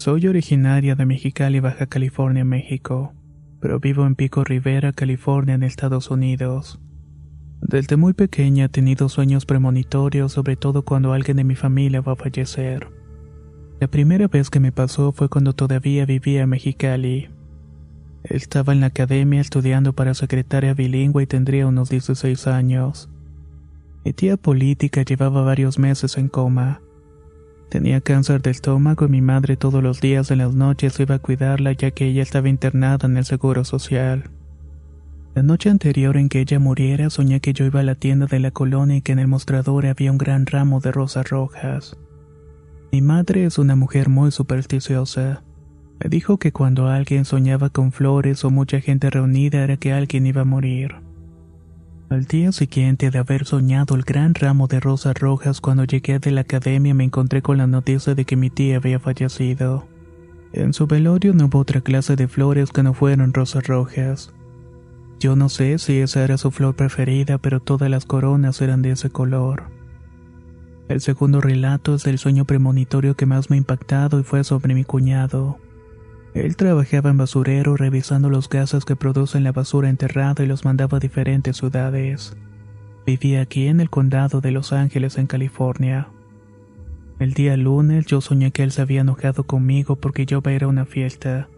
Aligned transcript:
Soy 0.00 0.26
originaria 0.28 0.94
de 0.94 1.04
Mexicali, 1.04 1.60
Baja 1.60 1.84
California, 1.84 2.42
México, 2.42 3.12
pero 3.60 3.80
vivo 3.80 4.06
en 4.06 4.14
Pico 4.14 4.44
Rivera, 4.44 4.94
California, 4.94 5.56
en 5.56 5.62
Estados 5.62 6.10
Unidos. 6.10 6.80
Desde 7.60 7.98
muy 7.98 8.14
pequeña 8.14 8.64
he 8.64 8.68
tenido 8.70 9.10
sueños 9.10 9.44
premonitorios, 9.44 10.32
sobre 10.32 10.56
todo 10.56 10.86
cuando 10.86 11.12
alguien 11.12 11.36
de 11.36 11.44
mi 11.44 11.54
familia 11.54 12.00
va 12.00 12.12
a 12.12 12.16
fallecer. 12.16 12.88
La 13.78 13.88
primera 13.88 14.26
vez 14.26 14.48
que 14.48 14.58
me 14.58 14.72
pasó 14.72 15.12
fue 15.12 15.28
cuando 15.28 15.52
todavía 15.52 16.06
vivía 16.06 16.44
en 16.44 16.48
Mexicali. 16.48 17.28
Estaba 18.24 18.72
en 18.72 18.80
la 18.80 18.86
academia 18.86 19.42
estudiando 19.42 19.92
para 19.92 20.14
secretaria 20.14 20.72
bilingüe 20.72 21.24
y 21.24 21.26
tendría 21.26 21.66
unos 21.66 21.90
16 21.90 22.46
años. 22.46 23.10
Mi 24.06 24.14
tía 24.14 24.38
política 24.38 25.02
llevaba 25.02 25.42
varios 25.42 25.78
meses 25.78 26.16
en 26.16 26.28
coma. 26.28 26.80
Tenía 27.70 28.00
cáncer 28.00 28.42
de 28.42 28.50
estómago 28.50 29.06
y 29.06 29.08
mi 29.08 29.20
madre 29.20 29.56
todos 29.56 29.80
los 29.80 30.00
días 30.00 30.32
en 30.32 30.38
las 30.38 30.52
noches 30.52 30.98
iba 30.98 31.14
a 31.14 31.18
cuidarla 31.20 31.70
ya 31.70 31.92
que 31.92 32.06
ella 32.06 32.20
estaba 32.20 32.48
internada 32.48 33.06
en 33.06 33.16
el 33.16 33.24
Seguro 33.24 33.64
Social. 33.64 34.28
La 35.36 35.44
noche 35.44 35.70
anterior 35.70 36.16
en 36.16 36.28
que 36.28 36.40
ella 36.40 36.58
muriera 36.58 37.08
soñé 37.10 37.38
que 37.38 37.52
yo 37.52 37.64
iba 37.64 37.78
a 37.78 37.84
la 37.84 37.94
tienda 37.94 38.26
de 38.26 38.40
la 38.40 38.50
colonia 38.50 38.96
y 38.96 39.02
que 39.02 39.12
en 39.12 39.20
el 39.20 39.28
mostrador 39.28 39.86
había 39.86 40.10
un 40.10 40.18
gran 40.18 40.46
ramo 40.46 40.80
de 40.80 40.90
rosas 40.90 41.30
rojas. 41.30 41.96
Mi 42.90 43.02
madre 43.02 43.44
es 43.44 43.56
una 43.56 43.76
mujer 43.76 44.08
muy 44.08 44.32
supersticiosa. 44.32 45.44
Me 46.02 46.10
dijo 46.10 46.38
que 46.38 46.50
cuando 46.50 46.88
alguien 46.88 47.24
soñaba 47.24 47.70
con 47.70 47.92
flores 47.92 48.44
o 48.44 48.50
mucha 48.50 48.80
gente 48.80 49.10
reunida 49.10 49.62
era 49.62 49.76
que 49.76 49.92
alguien 49.92 50.26
iba 50.26 50.40
a 50.40 50.44
morir. 50.44 50.96
Al 52.10 52.24
día 52.24 52.50
siguiente 52.50 53.12
de 53.12 53.20
haber 53.20 53.44
soñado 53.44 53.94
el 53.94 54.02
gran 54.02 54.34
ramo 54.34 54.66
de 54.66 54.80
rosas 54.80 55.14
rojas, 55.16 55.60
cuando 55.60 55.84
llegué 55.84 56.18
de 56.18 56.32
la 56.32 56.40
academia 56.40 56.92
me 56.92 57.04
encontré 57.04 57.40
con 57.40 57.58
la 57.58 57.68
noticia 57.68 58.16
de 58.16 58.24
que 58.24 58.34
mi 58.34 58.50
tía 58.50 58.78
había 58.78 58.98
fallecido. 58.98 59.86
En 60.52 60.72
su 60.72 60.88
velorio 60.88 61.32
no 61.34 61.46
hubo 61.46 61.60
otra 61.60 61.82
clase 61.82 62.16
de 62.16 62.26
flores 62.26 62.72
que 62.72 62.82
no 62.82 62.94
fueron 62.94 63.32
rosas 63.32 63.68
rojas. 63.68 64.34
Yo 65.20 65.36
no 65.36 65.48
sé 65.48 65.78
si 65.78 65.98
esa 65.98 66.24
era 66.24 66.36
su 66.36 66.50
flor 66.50 66.74
preferida, 66.74 67.38
pero 67.38 67.60
todas 67.60 67.88
las 67.88 68.06
coronas 68.06 68.60
eran 68.60 68.82
de 68.82 68.90
ese 68.90 69.10
color. 69.10 69.66
El 70.88 71.00
segundo 71.00 71.40
relato 71.40 71.94
es 71.94 72.02
del 72.02 72.18
sueño 72.18 72.44
premonitorio 72.44 73.14
que 73.14 73.26
más 73.26 73.50
me 73.50 73.54
ha 73.54 73.58
impactado 73.58 74.18
y 74.18 74.24
fue 74.24 74.42
sobre 74.42 74.74
mi 74.74 74.82
cuñado. 74.82 75.58
Él 76.34 76.56
trabajaba 76.56 77.10
en 77.10 77.16
basurero 77.16 77.76
revisando 77.76 78.30
los 78.30 78.48
gases 78.48 78.84
que 78.84 78.94
producen 78.94 79.42
la 79.42 79.52
basura 79.52 79.88
enterrada 79.88 80.44
y 80.44 80.46
los 80.46 80.64
mandaba 80.64 80.98
a 80.98 81.00
diferentes 81.00 81.56
ciudades. 81.56 82.36
Vivía 83.04 83.40
aquí 83.40 83.66
en 83.66 83.80
el 83.80 83.90
condado 83.90 84.40
de 84.40 84.52
Los 84.52 84.72
Ángeles, 84.72 85.18
en 85.18 85.26
California. 85.26 86.08
El 87.18 87.34
día 87.34 87.56
lunes 87.56 88.06
yo 88.06 88.20
soñé 88.20 88.52
que 88.52 88.62
él 88.62 88.70
se 88.70 88.82
había 88.82 89.00
enojado 89.00 89.44
conmigo 89.44 89.96
porque 89.96 90.24
yo 90.24 90.38
iba 90.38 90.52
a 90.52 90.54
ir 90.54 90.64
a 90.64 90.68
una 90.68 90.86
fiesta. 90.86 91.48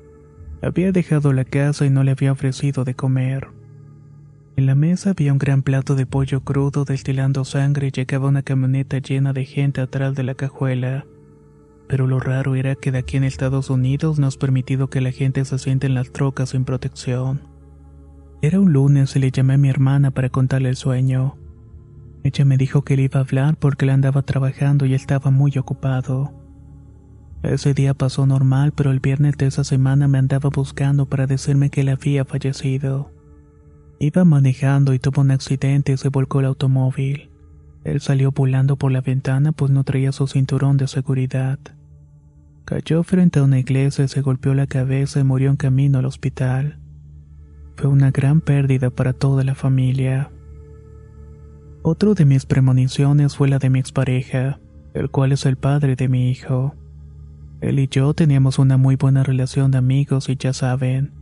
Había 0.63 0.91
dejado 0.91 1.33
la 1.33 1.45
casa 1.45 1.85
y 1.85 1.91
no 1.91 2.03
le 2.03 2.13
había 2.13 2.33
ofrecido 2.33 2.85
de 2.85 2.95
comer. 2.95 3.49
En 4.57 4.67
la 4.67 4.75
mesa 4.75 5.11
había 5.11 5.33
un 5.33 5.39
gran 5.39 5.63
plato 5.63 5.97
de 5.97 6.07
pollo 6.07 6.41
crudo 6.41 6.85
destilando 6.85 7.45
sangre 7.45 7.89
y 7.89 7.91
llegaba 7.91 8.29
una 8.29 8.43
camioneta 8.43 8.99
llena 8.99 9.33
de 9.33 9.45
gente 9.45 9.81
atrás 9.81 10.15
de 10.15 10.23
la 10.23 10.35
cajuela 10.35 11.05
pero 11.89 12.07
lo 12.07 12.21
raro 12.21 12.55
era 12.55 12.75
que 12.75 12.93
de 12.93 12.99
aquí 12.99 13.17
en 13.17 13.25
Estados 13.25 13.71
Unidos 13.71 14.19
no 14.19 14.29
es 14.29 14.37
permitido 14.37 14.89
que 14.89 15.01
la 15.01 15.13
gente 15.13 15.45
se 15.45 15.59
siente 15.59 15.87
en 15.87 15.95
las 15.95 16.11
trocas 16.13 16.51
sin 16.51 16.65
protección. 16.65 17.43
Era 18.41 18.61
un 18.61 18.73
lunes 18.73 19.15
y 19.17 19.19
le 19.19 19.31
llamé 19.31 19.55
a 19.55 19.59
mi 19.59 19.69
hermana 19.69 20.11
para 20.11 20.29
contarle 20.29 20.69
el 20.69 20.77
sueño. 20.77 21.37
Ella 22.25 22.45
me 22.45 22.57
dijo 22.57 22.83
que 22.83 22.97
le 22.97 23.03
iba 23.03 23.21
a 23.21 23.25
hablar 23.25 23.57
porque 23.57 23.85
él 23.85 23.91
andaba 23.91 24.23
trabajando 24.23 24.87
y 24.87 24.95
estaba 24.95 25.31
muy 25.31 25.57
ocupado. 25.59 26.33
Ese 27.43 27.75
día 27.75 27.93
pasó 27.95 28.25
normal, 28.25 28.73
pero 28.73 28.93
el 28.93 29.01
viernes 29.01 29.37
de 29.37 29.47
esa 29.47 29.65
semana 29.65 30.07
me 30.07 30.19
andaba 30.19 30.49
buscando 30.49 31.07
para 31.07 31.27
decirme 31.27 31.71
que 31.71 31.81
él 31.81 31.89
había 31.89 32.25
fallecido. 32.25 33.11
Iba 33.99 34.25
manejando 34.25 34.95
y 34.95 35.01
tuvo 35.01 35.23
un 35.23 35.33
accidente 35.33 35.93
y 35.93 35.97
se 35.97 36.09
volcó 36.09 36.41
el 36.41 36.47
automóvil. 36.47 37.32
Él 37.85 38.01
salió 38.01 38.31
volando 38.31 38.77
por 38.77 38.93
la 38.93 39.01
ventana 39.01 39.53
pues 39.53 39.71
no 39.71 39.85
traía 39.85 40.13
su 40.13 40.27
cinturón 40.27 40.77
de 40.77 40.87
seguridad. 40.87 41.59
Cayó 42.65 43.03
frente 43.03 43.41
a 43.41 43.43
una 43.43 43.59
iglesia, 43.59 44.07
se 44.07 44.21
golpeó 44.21 44.55
la 44.55 44.67
cabeza 44.67 45.21
y 45.21 45.25
murió 45.25 45.51
en 45.51 45.57
camino 45.57 45.99
al 45.99 46.05
hospital. 46.05 46.79
Fue 47.77 47.89
una 47.89 48.11
gran 48.11 48.41
pérdida 48.41 48.91
para 48.91 49.13
toda 49.13 49.43
la 49.43 49.55
familia. 49.55 50.31
Otro 51.83 52.15
de 52.15 52.25
mis 52.25 52.47
premoniciones 52.47 53.37
fue 53.37 53.49
la 53.49 53.59
de 53.59 53.69
mi 53.69 53.81
expareja, 53.81 54.61
el 54.95 55.11
cual 55.11 55.33
es 55.33 55.45
el 55.47 55.57
padre 55.57 55.97
de 55.97 56.09
mi 56.09 56.31
hijo. 56.31 56.77
Él 57.61 57.81
y 57.81 57.89
yo 57.89 58.15
teníamos 58.15 58.61
una 58.61 58.77
muy 58.77 58.95
buena 58.95 59.25
relación 59.25 59.73
de 59.73 59.79
amigos 59.79 60.29
y 60.29 60.37
ya 60.37 60.53
saben, 60.53 61.13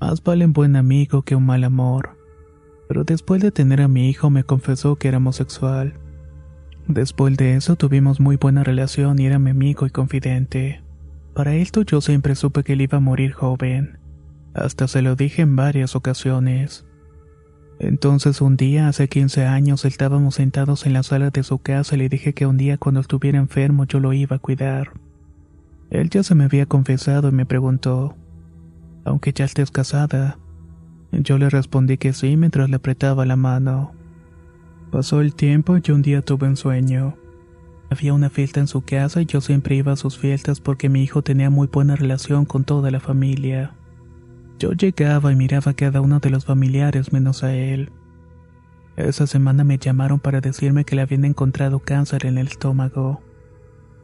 más 0.00 0.22
vale 0.22 0.44
un 0.44 0.52
buen 0.52 0.76
amigo 0.76 1.22
que 1.22 1.34
un 1.34 1.46
mal 1.46 1.64
amor. 1.64 2.16
Pero 2.86 3.02
después 3.02 3.42
de 3.42 3.50
tener 3.50 3.80
a 3.80 3.88
mi 3.88 4.08
hijo 4.08 4.30
me 4.30 4.44
confesó 4.44 4.96
que 4.96 5.08
era 5.08 5.16
homosexual. 5.16 5.94
Después 6.88 7.36
de 7.36 7.56
eso 7.56 7.76
tuvimos 7.76 8.20
muy 8.20 8.36
buena 8.36 8.62
relación 8.62 9.18
y 9.18 9.26
era 9.26 9.38
mi 9.38 9.50
amigo 9.50 9.86
y 9.86 9.90
confidente. 9.90 10.82
Para 11.34 11.54
esto 11.54 11.82
yo 11.82 12.00
siempre 12.00 12.34
supe 12.34 12.62
que 12.62 12.74
él 12.74 12.82
iba 12.82 12.98
a 12.98 13.00
morir 13.00 13.32
joven. 13.32 13.98
Hasta 14.54 14.86
se 14.86 15.02
lo 15.02 15.16
dije 15.16 15.42
en 15.42 15.56
varias 15.56 15.96
ocasiones. 15.96 16.86
Entonces 17.80 18.40
un 18.40 18.56
día, 18.56 18.88
hace 18.88 19.08
15 19.08 19.46
años, 19.46 19.84
estábamos 19.84 20.36
sentados 20.36 20.86
en 20.86 20.92
la 20.92 21.02
sala 21.02 21.30
de 21.30 21.42
su 21.42 21.58
casa 21.58 21.96
y 21.96 21.98
le 21.98 22.08
dije 22.08 22.34
que 22.34 22.46
un 22.46 22.56
día 22.56 22.78
cuando 22.78 23.00
estuviera 23.00 23.38
enfermo 23.38 23.84
yo 23.84 23.98
lo 23.98 24.12
iba 24.12 24.36
a 24.36 24.38
cuidar. 24.38 24.92
Él 25.90 26.10
ya 26.10 26.22
se 26.22 26.34
me 26.34 26.44
había 26.44 26.66
confesado 26.66 27.28
y 27.28 27.32
me 27.32 27.46
preguntó, 27.46 28.16
aunque 29.04 29.32
ya 29.32 29.44
estés 29.44 29.70
casada. 29.70 30.38
Yo 31.12 31.38
le 31.38 31.50
respondí 31.50 31.98
que 31.98 32.12
sí 32.12 32.36
mientras 32.36 32.70
le 32.70 32.76
apretaba 32.76 33.26
la 33.26 33.36
mano. 33.36 33.92
Pasó 34.94 35.20
el 35.20 35.34
tiempo 35.34 35.76
y 35.76 35.90
un 35.90 36.02
día 36.02 36.22
tuve 36.22 36.46
un 36.46 36.56
sueño. 36.56 37.16
Había 37.90 38.14
una 38.14 38.30
fiesta 38.30 38.60
en 38.60 38.68
su 38.68 38.82
casa 38.82 39.20
y 39.20 39.26
yo 39.26 39.40
siempre 39.40 39.74
iba 39.74 39.90
a 39.90 39.96
sus 39.96 40.16
fiestas 40.16 40.60
porque 40.60 40.88
mi 40.88 41.02
hijo 41.02 41.20
tenía 41.20 41.50
muy 41.50 41.66
buena 41.66 41.96
relación 41.96 42.44
con 42.44 42.62
toda 42.62 42.92
la 42.92 43.00
familia. 43.00 43.74
Yo 44.60 44.70
llegaba 44.70 45.32
y 45.32 45.34
miraba 45.34 45.72
a 45.72 45.74
cada 45.74 46.00
uno 46.00 46.20
de 46.20 46.30
los 46.30 46.44
familiares 46.44 47.12
menos 47.12 47.42
a 47.42 47.52
él. 47.52 47.90
Esa 48.94 49.26
semana 49.26 49.64
me 49.64 49.78
llamaron 49.78 50.20
para 50.20 50.40
decirme 50.40 50.84
que 50.84 50.94
le 50.94 51.02
habían 51.02 51.24
encontrado 51.24 51.80
cáncer 51.80 52.24
en 52.24 52.38
el 52.38 52.46
estómago. 52.46 53.20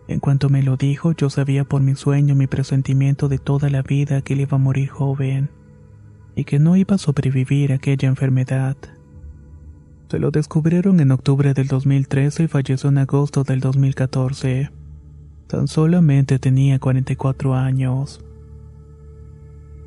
En 0.09 0.19
cuanto 0.19 0.49
me 0.49 0.65
lo 0.65 0.77
dijo, 0.77 1.13
yo 1.13 1.31
sabía 1.31 1.63
por 1.63 1.83
mi 1.83 1.95
sueño 1.95 2.35
mi 2.35 2.49
presentimiento 2.49 3.29
de 3.29 3.39
toda 3.39 3.71
la 3.71 3.83
vida 3.83 4.23
que 4.23 4.33
él 4.33 4.41
iba 4.41 4.57
a 4.57 4.61
morir 4.61 4.89
joven 4.89 5.51
y 6.35 6.43
que 6.43 6.59
no 6.59 6.75
iba 6.75 6.97
a 6.97 6.99
sobrevivir 6.99 7.71
a 7.71 7.77
aquella 7.77 8.09
enfermedad. 8.09 8.77
Se 10.11 10.19
lo 10.19 10.33
descubrieron 10.33 10.99
en 10.99 11.13
octubre 11.13 11.55
del 11.55 11.69
2013 11.69 12.43
y 12.43 12.49
falleció 12.49 12.91
en 12.91 12.99
agosto 12.99 13.45
del 13.45 13.61
2014. 13.61 14.69
Tan 15.47 15.69
solamente 15.69 16.41
tenía 16.41 16.81
44 16.81 17.55
años. 17.55 18.21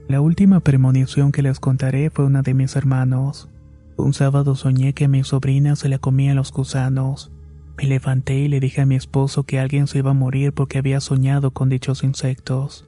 La 0.08 0.22
última 0.22 0.62
premonición 0.62 1.34
que 1.34 1.42
les 1.42 1.60
contaré 1.60 2.10
fue 2.10 2.24
una 2.24 2.42
de 2.42 2.54
mis 2.54 2.78
hermanos. 2.78 3.50
Un 3.98 4.14
sábado 4.14 4.56
soñé 4.56 4.94
que 4.94 5.06
a 5.06 5.08
mi 5.10 5.26
sobrina 5.26 5.76
se 5.76 5.90
le 5.90 6.00
comían 6.00 6.38
los 6.38 6.54
gusanos. 6.54 7.34
Me 7.76 7.84
levanté 7.84 8.36
y 8.36 8.48
le 8.48 8.62
dije 8.62 8.80
a 8.80 8.86
mi 8.86 8.96
esposo 8.96 9.44
que 9.44 9.60
alguien 9.60 9.88
se 9.88 9.98
iba 9.98 10.12
a 10.12 10.14
morir 10.14 10.54
porque 10.54 10.78
había 10.78 11.02
soñado 11.02 11.52
con 11.52 11.68
dichos 11.68 12.02
insectos. 12.02 12.88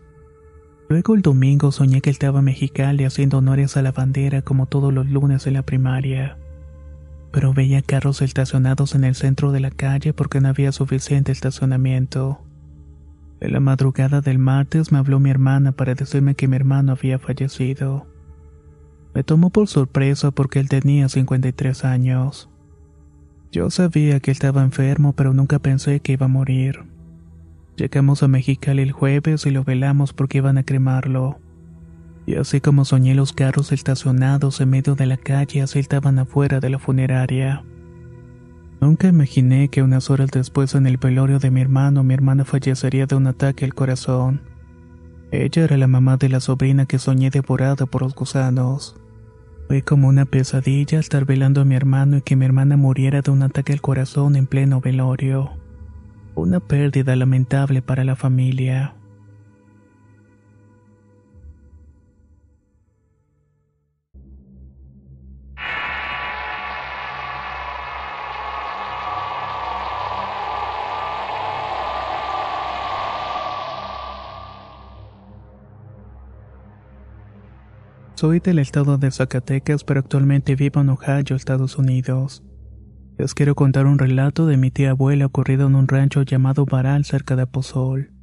Luego 0.88 1.16
el 1.16 1.22
domingo 1.22 1.74
soñé 1.74 2.00
que 2.00 2.12
estaba 2.12 2.40
en 2.40 2.46
Mexicali 2.46 3.04
haciendo 3.04 3.40
honores 3.40 3.76
a 3.76 3.82
la 3.82 3.92
bandera 3.92 4.42
como 4.42 4.68
todos 4.68 4.94
los 4.94 5.08
lunes 5.08 5.48
en 5.48 5.56
la 5.56 5.64
primaria. 5.64 6.38
Pero 7.36 7.54
veía 7.54 7.82
carros 7.82 8.22
estacionados 8.22 8.96
en 8.96 9.04
el 9.04 9.14
centro 9.14 9.52
de 9.52 9.60
la 9.60 9.70
calle 9.70 10.14
porque 10.14 10.40
no 10.40 10.48
había 10.48 10.72
suficiente 10.72 11.34
estacionamiento. 11.34 12.40
En 13.42 13.52
la 13.52 13.60
madrugada 13.60 14.22
del 14.22 14.40
martes 14.40 14.94
me 14.94 15.00
habló 15.00 15.20
mi 15.20 15.32
hermana 15.32 15.74
para 15.74 15.96
decirme 15.96 16.36
que 16.36 16.48
mi 16.48 16.56
hermano 16.56 16.94
había 16.94 17.20
fallecido. 17.20 18.08
Me 19.14 19.26
tomó 19.26 19.50
por 19.50 19.68
sorpresa 19.68 20.32
porque 20.32 20.62
él 20.62 20.70
tenía 20.70 21.10
53 21.10 21.84
años. 21.84 22.50
Yo 23.52 23.70
sabía 23.70 24.22
que 24.22 24.32
estaba 24.32 24.64
enfermo, 24.64 25.12
pero 25.12 25.34
nunca 25.34 25.60
pensé 25.60 26.00
que 26.00 26.14
iba 26.14 26.28
a 26.28 26.30
morir. 26.30 26.86
Llegamos 27.76 28.24
a 28.24 28.30
Mexicali 28.30 28.82
el 28.82 28.94
jueves 28.94 29.46
y 29.46 29.52
lo 29.52 29.66
velamos 29.66 30.14
porque 30.14 30.38
iban 30.38 30.58
a 30.58 30.64
cremarlo. 30.64 31.42
Y 32.26 32.36
así 32.36 32.60
como 32.60 32.86
soñé 32.86 33.14
los 33.14 33.34
carros 33.34 33.72
estacionados 33.72 34.60
en 34.62 34.70
medio 34.70 34.96
de 34.96 35.06
la 35.06 35.18
calle, 35.18 35.62
así 35.62 35.80
estaban 35.80 36.18
afuera 36.20 36.60
de 36.60 36.70
la 36.70 36.80
funeraria. 36.80 37.64
Nunca 38.82 39.08
imaginé 39.08 39.70
que 39.70 39.84
unas 39.84 40.10
horas 40.10 40.32
después 40.32 40.76
en 40.76 40.86
el 40.88 40.98
velorio 40.98 41.40
de 41.40 41.52
mi 41.52 41.62
hermano, 41.62 42.04
mi 42.04 42.14
hermana 42.14 42.46
fallecería 42.46 43.06
de 43.06 43.16
un 43.16 43.28
ataque 43.28 43.66
al 43.66 43.74
corazón. 43.74 44.42
Ella 45.32 45.64
era 45.64 45.78
la 45.78 45.88
mamá 45.88 46.18
de 46.18 46.30
la 46.30 46.40
sobrina 46.40 46.86
que 46.86 47.00
soñé 47.00 47.30
devorada 47.30 47.86
por 47.86 48.02
los 48.02 48.16
gusanos. 48.16 48.96
Fue 49.68 49.82
como 49.82 50.08
una 50.08 50.26
pesadilla 50.26 51.00
estar 51.00 51.26
velando 51.26 51.62
a 51.62 51.66
mi 51.66 51.76
hermano 51.76 52.18
y 52.18 52.22
que 52.22 52.36
mi 52.36 52.46
hermana 52.46 52.78
muriera 52.78 53.22
de 53.22 53.32
un 53.32 53.42
ataque 53.42 53.74
al 53.74 53.82
corazón 53.82 54.36
en 54.36 54.46
pleno 54.46 54.82
velorio. 54.82 55.52
Una 56.36 56.60
pérdida 56.60 57.16
lamentable 57.16 57.82
para 57.82 58.04
la 58.04 58.16
familia. 58.16 58.94
Soy 78.16 78.40
del 78.40 78.60
estado 78.60 78.98
de 78.98 79.12
Zacatecas, 79.12 79.84
pero 79.84 80.00
actualmente 80.00 80.56
vivo 80.56 80.80
en 80.80 80.88
Ohio, 80.88 81.36
Estados 81.36 81.78
Unidos. 81.78 82.44
Les 83.18 83.34
quiero 83.34 83.56
contar 83.56 83.88
un 83.88 84.00
relato 84.00 84.46
de 84.46 84.56
mi 84.56 84.72
tía 84.72 84.92
abuela 84.92 85.26
ocurrido 85.26 85.68
en 85.68 85.76
un 85.76 85.90
rancho 85.90 86.22
llamado 86.22 86.66
Baral 86.66 87.04
cerca 87.04 87.36
de 87.36 87.42
Aposol. 87.42 88.14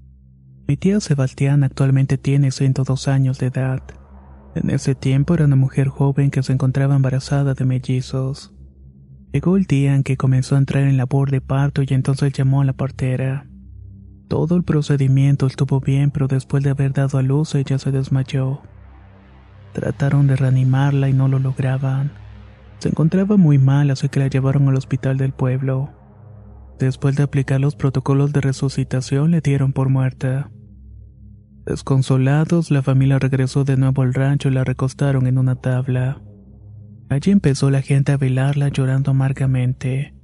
Mi 0.67 0.79
tía 0.79 0.99
Sebastián 1.01 1.63
actualmente 1.63 2.17
tiene 2.17 2.53
102 2.53 3.07
años 3.07 3.39
de 3.39 3.49
edad. 3.49 3.83
En 4.55 4.71
ese 4.71 4.95
tiempo 4.95 5.35
era 5.35 5.45
una 5.45 5.57
mujer 5.57 5.89
joven 5.89 6.31
que 6.31 6.43
se 6.43 6.55
encontraba 6.55 6.97
embarazada 6.97 7.53
de 7.53 7.67
mellizos. 7.67 8.55
Llegó 9.31 9.59
el 9.59 9.65
día 9.65 9.95
en 9.95 10.05
que 10.05 10.17
comenzó 10.17 10.55
a 10.55 10.59
entrar 10.59 10.85
en 10.85 10.97
labor 10.97 11.31
de 11.31 11.43
parto 11.43 11.83
y 11.83 11.89
entonces 11.91 12.33
llamó 12.33 12.63
a 12.63 12.65
la 12.65 12.73
partera. 12.73 13.47
Todo 14.29 14.57
el 14.57 14.65
procedimiento 14.65 15.47
estuvo 15.47 15.81
bien, 15.81 16.11
pero 16.11 16.29
después 16.29 16.65
de 16.65 16.71
haber 16.71 16.95
dado 16.95 17.19
a 17.19 17.23
luz 17.23 17.55
ella 17.55 17.79
se 17.79 17.91
desmayó. 17.91 18.63
Trataron 19.73 20.27
de 20.27 20.37
reanimarla 20.37 21.09
y 21.09 21.13
no 21.13 21.29
lo 21.29 21.39
lograban. 21.39 22.13
Se 22.79 22.89
encontraba 22.89 23.37
muy 23.37 23.59
mal, 23.59 23.91
así 23.91 24.09
que 24.09 24.21
la 24.21 24.27
llevaron 24.27 24.69
al 24.69 24.77
hospital 24.77 25.17
del 25.17 25.33
pueblo. 25.33 25.91
Después 26.79 27.17
de 27.17 27.23
aplicar 27.23 27.61
los 27.61 27.77
protocolos 27.77 28.33
de 28.33 28.41
resucitación, 28.41 29.31
le 29.31 29.41
dieron 29.41 29.73
por 29.73 29.89
muerta. 29.89 30.51
Desconsolados, 31.65 32.73
la 32.73 32.83
familia 32.83 33.21
regresó 33.21 33.63
de 33.63 33.77
nuevo 33.77 34.03
al 34.03 34.15
rancho 34.15 34.49
y 34.49 34.53
la 34.53 34.65
recostaron 34.65 35.29
en 35.29 35.39
una 35.39 35.55
tabla. 35.55 36.21
Allí 37.09 37.31
empezó 37.31 37.71
la 37.71 37.83
gente 37.83 38.11
a 38.11 38.17
velarla 38.17 38.69
llorando 38.69 39.13
amargamente. 39.13 40.15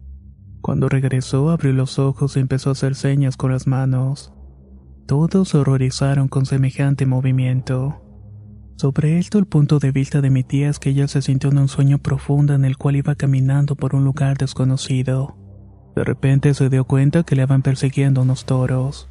Cuando 0.61 0.89
regresó, 0.89 1.51
abrió 1.51 1.73
los 1.73 1.99
ojos 1.99 2.37
y 2.37 2.41
empezó 2.41 2.71
a 2.71 2.73
hacer 2.73 2.97
señas 2.97 3.37
con 3.37 3.53
las 3.53 3.67
manos. 3.67 4.33
Todos 5.07 5.51
se 5.51 5.59
horrorizaron 5.59 6.29
con 6.29 6.45
semejante 6.45 7.07
movimiento. 7.07 8.03
Sobre 8.79 9.19
esto 9.19 9.41
el 9.41 9.47
punto 9.47 9.81
de 9.81 9.91
vista 9.91 10.21
de 10.21 10.31
mi 10.31 10.45
tía 10.45 10.69
es 10.69 10.79
que 10.79 10.91
ella 10.91 11.09
se 11.09 11.21
sintió 11.21 11.51
en 11.51 11.59
un 11.59 11.67
sueño 11.67 11.99
profundo 11.99 12.55
en 12.55 12.65
el 12.65 12.77
cual 12.77 12.95
iba 12.95 13.17
caminando 13.17 13.75
por 13.75 13.97
un 13.97 14.05
lugar 14.05 14.39
desconocido. 14.39 15.37
De 15.97 16.05
repente 16.05 16.55
se 16.55 16.69
dio 16.69 16.85
cuenta 16.85 17.25
que 17.25 17.35
le 17.35 17.43
iban 17.43 17.63
persiguiendo 17.63 18.23
unos 18.23 18.45
toros. 18.45 19.11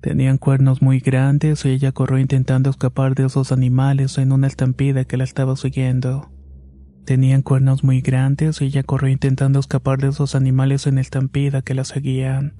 Tenían 0.00 0.36
cuernos 0.36 0.82
muy 0.82 0.98
grandes 0.98 1.64
y 1.64 1.68
ella 1.68 1.92
corrió 1.92 2.18
intentando 2.18 2.70
escapar 2.70 3.14
de 3.14 3.26
esos 3.26 3.52
animales 3.52 4.18
en 4.18 4.32
una 4.32 4.48
estampida 4.48 5.04
que 5.04 5.16
la 5.16 5.22
estaba 5.22 5.54
siguiendo. 5.54 6.32
Tenían 7.06 7.42
cuernos 7.42 7.84
muy 7.84 8.00
grandes 8.00 8.60
y 8.62 8.64
ella 8.64 8.82
corrió 8.82 9.10
intentando 9.10 9.60
escapar 9.60 10.00
de 10.00 10.08
esos 10.08 10.34
animales 10.34 10.88
en 10.88 10.98
estampida 10.98 11.62
que 11.62 11.74
la 11.74 11.84
seguían. 11.84 12.56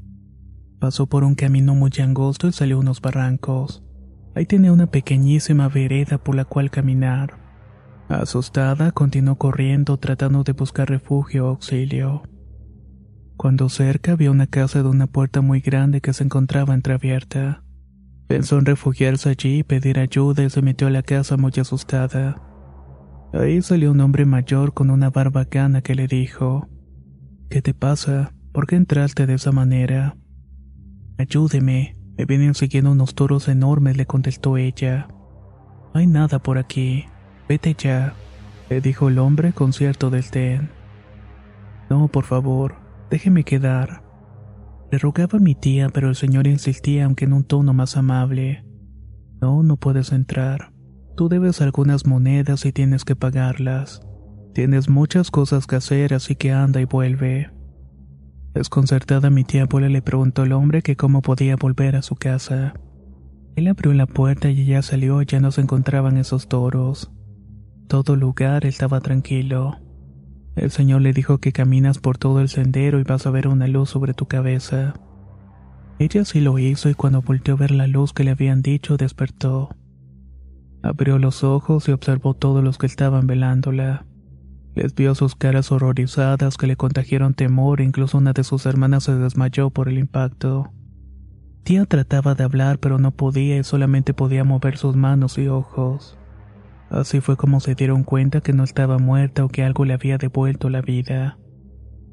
Pasó 0.79 1.09
por 1.09 1.25
un 1.25 1.35
camino 1.35 1.75
muy 1.75 1.91
angosto 2.01 2.47
y 2.47 2.53
salió 2.53 2.77
a 2.77 2.81
unos 2.81 3.01
barrancos. 3.01 3.84
Ahí 4.35 4.47
tenía 4.47 4.73
una 4.73 4.87
pequeñísima 4.87 5.69
vereda 5.69 6.19
por 6.19 6.35
la 6.35 6.45
cual 6.45 6.71
caminar. 6.71 7.39
Asustada, 8.09 8.93
continuó 8.93 9.37
corriendo 9.37 9.97
tratando 9.97 10.43
de 10.45 10.53
buscar 10.53 10.89
refugio 10.89 11.47
o 11.47 11.49
auxilio. 11.51 12.23
Cuando 13.37 13.69
cerca 13.69 14.17
vio 14.17 14.31
una 14.31 14.47
casa 14.47 14.83
de 14.83 14.89
una 14.89 15.07
puerta 15.07 15.41
muy 15.41 15.61
grande 15.61 16.01
que 16.01 16.13
se 16.13 16.25
encontraba 16.25 16.75
entreabierta. 16.75 17.63
Pensó 18.27 18.59
en 18.59 18.67
refugiarse 18.67 19.29
allí 19.29 19.59
y 19.59 19.63
pedir 19.65 19.99
ayuda 19.99 20.45
y 20.45 20.51
se 20.51 20.63
metió 20.63 20.87
a 20.87 20.91
la 20.91 21.03
casa 21.03 21.37
muy 21.37 21.53
asustada. 21.59 22.41
Ahí 23.33 23.61
salió 23.63 23.91
un 23.91 24.01
hombre 24.01 24.25
mayor 24.25 24.73
con 24.75 24.91
una 24.91 25.11
barba 25.11 25.45
cana 25.45 25.83
que 25.83 25.95
le 25.95 26.07
dijo: 26.07 26.69
¿Qué 27.51 27.63
te 27.63 27.75
pasa? 27.75 28.33
¿Por 28.53 28.67
qué 28.67 28.77
entraste 28.77 29.27
de 29.27 29.35
esa 29.35 29.53
manera? 29.53 30.17
Ayúdeme, 31.19 31.97
me 32.17 32.25
vienen 32.27 32.55
siguiendo 32.55 32.93
unos 32.93 33.15
toros 33.15 33.49
enormes, 33.49 33.97
le 33.97 34.07
contestó 34.07 34.57
ella. 34.57 35.09
No 35.93 36.01
hay 36.01 36.07
nada 36.07 36.39
por 36.39 36.59
aquí. 36.59 37.07
Vete 37.49 37.75
ya, 37.75 38.15
le 38.71 38.81
dijo 38.81 39.09
el 39.09 39.19
hombre 39.19 39.53
con 39.53 39.73
cierto 39.73 40.11
desdén. 40.11 40.71
No, 41.91 42.09
por 42.09 42.25
favor, 42.25 42.77
déjeme 43.11 43.45
quedar. 43.45 44.03
Le 44.91 44.99
rogaba 44.99 45.39
mi 45.39 45.55
tía, 45.55 45.89
pero 45.89 46.09
el 46.09 46.15
señor 46.15 46.47
insistía, 46.47 47.05
aunque 47.05 47.25
en 47.25 47.33
un 47.33 47.45
tono 47.45 47.75
más 47.75 47.97
amable. 47.97 48.65
No, 49.41 49.63
no 49.63 49.77
puedes 49.77 50.13
entrar. 50.13 50.73
Tú 51.17 51.29
debes 51.29 51.61
algunas 51.61 52.07
monedas 52.07 52.65
y 52.65 52.73
tienes 52.73 53.05
que 53.05 53.17
pagarlas. 53.17 54.01
Tienes 54.55 54.89
muchas 54.89 55.31
cosas 55.31 55.67
que 55.67 55.77
hacer, 55.77 56.15
así 56.15 56.37
que 56.37 56.53
anda 56.53 56.81
y 56.81 56.85
vuelve. 56.85 57.51
Desconcertada 58.55 59.31
mi 59.31 59.43
tía 59.43 59.65
abuela 59.65 59.89
le 59.89 60.01
preguntó 60.01 60.43
al 60.43 60.53
hombre 60.53 60.83
que 60.83 60.97
cómo 60.97 61.23
podía 61.23 61.57
volver 61.57 61.97
a 61.97 62.03
su 62.03 62.15
casa. 62.15 62.75
Él 63.57 63.67
abrió 63.67 63.93
la 63.93 64.07
puerta 64.07 64.49
y 64.49 64.61
ella 64.61 64.83
salió 64.83 65.21
ya 65.23 65.41
no 65.41 65.51
se 65.51 65.61
encontraban 65.61 66.17
esos 66.17 66.49
toros. 66.49 67.11
Todo 67.89 68.15
lugar 68.15 68.65
estaba 68.65 69.01
tranquilo. 69.01 69.79
El 70.55 70.71
señor 70.71 71.03
le 71.03 71.13
dijo 71.13 71.39
que 71.39 71.53
caminas 71.53 71.99
por 71.99 72.17
todo 72.17 72.41
el 72.41 72.49
sendero 72.49 73.01
y 73.01 73.03
vas 73.03 73.27
a 73.27 73.31
ver 73.31 73.49
una 73.49 73.67
luz 73.67 73.91
sobre 73.91 74.15
tu 74.15 74.27
cabeza. 74.27 74.95
Ella 75.99 76.25
sí 76.25 76.41
lo 76.41 76.59
hizo 76.61 76.89
y 76.89 76.95
cuando 76.95 77.23
volteó 77.23 77.55
a 77.55 77.59
ver 77.59 77.73
la 77.73 77.89
luz 77.89 78.13
que 78.13 78.23
le 78.23 78.31
habían 78.31 78.63
dicho 78.63 78.97
despertó. 78.97 79.71
Abrió 80.83 81.19
los 81.19 81.43
ojos 81.43 81.89
y 81.89 81.93
observó 81.93 82.35
todos 82.35 82.63
los 82.63 82.79
que 82.79 82.87
estaban 82.87 83.27
velándola. 83.27 84.07
Les 84.75 84.93
vio 84.95 85.15
sus 85.15 85.37
caras 85.37 85.71
horrorizadas 85.71 86.57
que 86.57 86.67
le 86.67 86.77
contagiaron 86.77 87.35
temor 87.35 87.81
e 87.81 87.85
incluso 87.85 88.19
una 88.19 88.33
de 88.33 88.43
sus 88.43 88.67
hermanas 88.67 89.05
se 89.05 89.15
desmayó 89.15 89.71
por 89.71 89.89
el 89.89 89.99
impacto. 89.99 90.73
Tía 91.63 91.87
trataba 91.87 92.35
de 92.35 92.45
hablar 92.45 92.79
pero 92.81 92.99
no 92.99 93.13
podía 93.13 93.57
y 93.57 93.65
solamente 93.65 94.15
podía 94.15 94.43
mover 94.43 94.77
sus 94.77 94.97
manos 94.97 95.39
y 95.39 95.47
ojos. 95.47 96.19
Así 96.91 97.21
fue 97.21 97.37
como 97.37 97.61
se 97.61 97.75
dieron 97.75 98.03
cuenta 98.03 98.41
que 98.41 98.53
no 98.53 98.65
estaba 98.65 98.99
muerta 98.99 99.45
o 99.45 99.49
que 99.49 99.63
algo 99.63 99.85
le 99.85 99.95
había 99.95 100.19
devuelto 100.19 100.69
la 100.69 100.83
vida. 100.83 101.39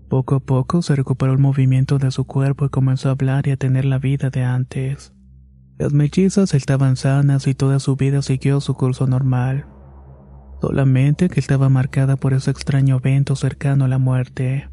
Poco 0.08 0.36
a 0.36 0.40
poco 0.40 0.82
se 0.82 0.96
recuperó 0.96 1.34
el 1.34 1.40
movimiento 1.40 1.98
de 1.98 2.12
su 2.12 2.26
cuerpo 2.26 2.66
y 2.66 2.70
comenzó 2.70 3.10
a 3.10 3.14
hablar 3.14 3.48
y 3.48 3.52
a 3.52 3.58
tener 3.58 3.86
la 3.86 3.98
vida 3.98 4.30
de 4.30 4.44
antes. 4.44 5.14
Las 5.80 5.94
mellizas 5.94 6.54
estaban 6.54 6.96
sanas 6.96 7.48
y 7.48 7.56
toda 7.56 7.80
su 7.80 7.96
vida 7.96 8.22
siguió 8.22 8.62
su 8.62 8.76
curso 8.76 9.08
normal 9.08 9.66
solamente 10.62 11.28
que 11.28 11.40
estaba 11.40 11.68
marcada 11.68 12.16
por 12.16 12.34
ese 12.34 12.52
extraño 12.52 12.98
evento 12.98 13.36
cercano 13.36 13.86
a 13.86 13.88
la 13.88 13.98
muerte. 13.98 14.70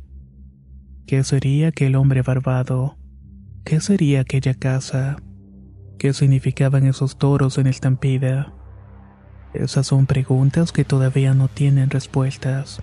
¿Qué 1.06 1.24
sería 1.24 1.68
aquel 1.68 1.96
hombre 1.96 2.22
barbado? 2.22 2.98
¿qué 3.68 3.80
sería 3.80 4.22
aquella 4.22 4.54
casa? 4.54 5.16
¿Qué 5.98 6.14
significaban 6.14 6.86
esos 6.86 7.18
toros 7.18 7.58
en 7.58 7.66
estampida? 7.66 8.54
Esas 9.52 9.86
son 9.86 10.06
preguntas 10.06 10.72
que 10.72 10.86
todavía 10.86 11.34
no 11.34 11.48
tienen 11.48 11.90
respuestas. 11.90 12.80